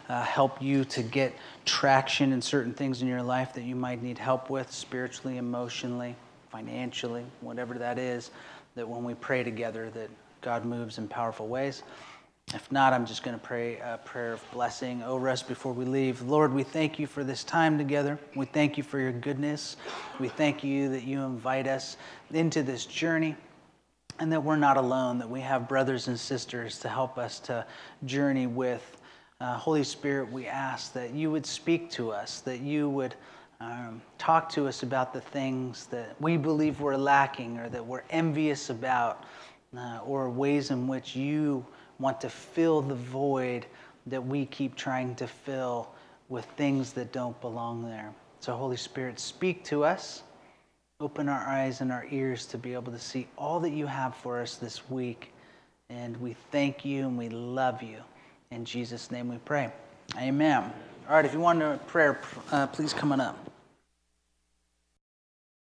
uh, 0.08 0.24
help 0.24 0.60
you 0.60 0.84
to 0.86 1.04
get 1.04 1.32
traction 1.64 2.32
in 2.32 2.42
certain 2.42 2.74
things 2.74 3.02
in 3.02 3.08
your 3.08 3.22
life 3.22 3.54
that 3.54 3.62
you 3.62 3.76
might 3.76 4.02
need 4.02 4.18
help 4.18 4.50
with 4.50 4.72
spiritually, 4.72 5.36
emotionally, 5.36 6.16
financially, 6.50 7.24
whatever 7.40 7.74
that 7.74 8.00
is, 8.00 8.32
that 8.74 8.88
when 8.88 9.04
we 9.04 9.14
pray 9.14 9.44
together 9.44 9.90
that 9.90 10.10
God 10.40 10.64
moves 10.64 10.98
in 10.98 11.06
powerful 11.06 11.46
ways. 11.46 11.84
If 12.54 12.70
not, 12.70 12.92
I'm 12.92 13.06
just 13.06 13.22
going 13.22 13.38
to 13.38 13.42
pray 13.42 13.78
a 13.78 13.98
prayer 14.04 14.34
of 14.34 14.50
blessing 14.52 15.02
over 15.02 15.30
us 15.30 15.42
before 15.42 15.72
we 15.72 15.86
leave. 15.86 16.20
Lord, 16.20 16.52
we 16.52 16.62
thank 16.62 16.98
you 16.98 17.06
for 17.06 17.24
this 17.24 17.44
time 17.44 17.78
together. 17.78 18.18
We 18.36 18.44
thank 18.44 18.76
you 18.76 18.82
for 18.82 18.98
your 18.98 19.12
goodness. 19.12 19.78
We 20.20 20.28
thank 20.28 20.62
you 20.62 20.90
that 20.90 21.04
you 21.04 21.22
invite 21.22 21.66
us 21.66 21.96
into 22.30 22.62
this 22.62 22.84
journey 22.84 23.36
and 24.18 24.30
that 24.32 24.42
we're 24.42 24.56
not 24.56 24.76
alone, 24.76 25.18
that 25.18 25.30
we 25.30 25.40
have 25.40 25.66
brothers 25.66 26.08
and 26.08 26.20
sisters 26.20 26.78
to 26.80 26.90
help 26.90 27.16
us 27.16 27.38
to 27.40 27.64
journey 28.04 28.46
with. 28.46 28.98
Uh, 29.40 29.56
Holy 29.56 29.82
Spirit, 29.82 30.30
we 30.30 30.46
ask 30.46 30.92
that 30.92 31.14
you 31.14 31.30
would 31.30 31.46
speak 31.46 31.90
to 31.92 32.10
us, 32.10 32.40
that 32.40 32.60
you 32.60 32.90
would 32.90 33.14
um, 33.60 34.02
talk 34.18 34.50
to 34.50 34.68
us 34.68 34.82
about 34.82 35.14
the 35.14 35.22
things 35.22 35.86
that 35.86 36.20
we 36.20 36.36
believe 36.36 36.80
we're 36.80 36.96
lacking 36.96 37.58
or 37.58 37.70
that 37.70 37.86
we're 37.86 38.04
envious 38.10 38.68
about, 38.68 39.24
uh, 39.74 40.00
or 40.04 40.28
ways 40.28 40.70
in 40.70 40.86
which 40.86 41.16
you 41.16 41.64
want 42.02 42.20
to 42.20 42.28
fill 42.28 42.82
the 42.82 42.94
void 42.94 43.64
that 44.06 44.24
we 44.24 44.44
keep 44.46 44.74
trying 44.74 45.14
to 45.14 45.26
fill 45.26 45.88
with 46.28 46.44
things 46.56 46.92
that 46.92 47.12
don't 47.12 47.40
belong 47.40 47.84
there. 47.84 48.12
So, 48.40 48.54
Holy 48.54 48.76
Spirit, 48.76 49.20
speak 49.20 49.64
to 49.66 49.84
us. 49.84 50.22
Open 51.00 51.28
our 51.28 51.46
eyes 51.46 51.80
and 51.80 51.92
our 51.92 52.06
ears 52.10 52.46
to 52.46 52.58
be 52.58 52.74
able 52.74 52.92
to 52.92 52.98
see 52.98 53.26
all 53.38 53.60
that 53.60 53.70
you 53.70 53.86
have 53.86 54.14
for 54.16 54.40
us 54.40 54.56
this 54.56 54.88
week. 54.90 55.32
And 55.88 56.16
we 56.18 56.34
thank 56.50 56.84
you 56.84 57.06
and 57.06 57.16
we 57.16 57.28
love 57.28 57.82
you. 57.82 57.98
In 58.50 58.64
Jesus' 58.64 59.10
name 59.10 59.28
we 59.28 59.38
pray. 59.38 59.70
Amen. 60.18 60.72
All 61.08 61.16
right, 61.16 61.24
if 61.24 61.32
you 61.32 61.40
want 61.40 61.62
a 61.62 61.78
prayer, 61.86 62.20
uh, 62.50 62.66
please 62.66 62.92
come 62.92 63.12
on 63.12 63.20
up. 63.20 63.51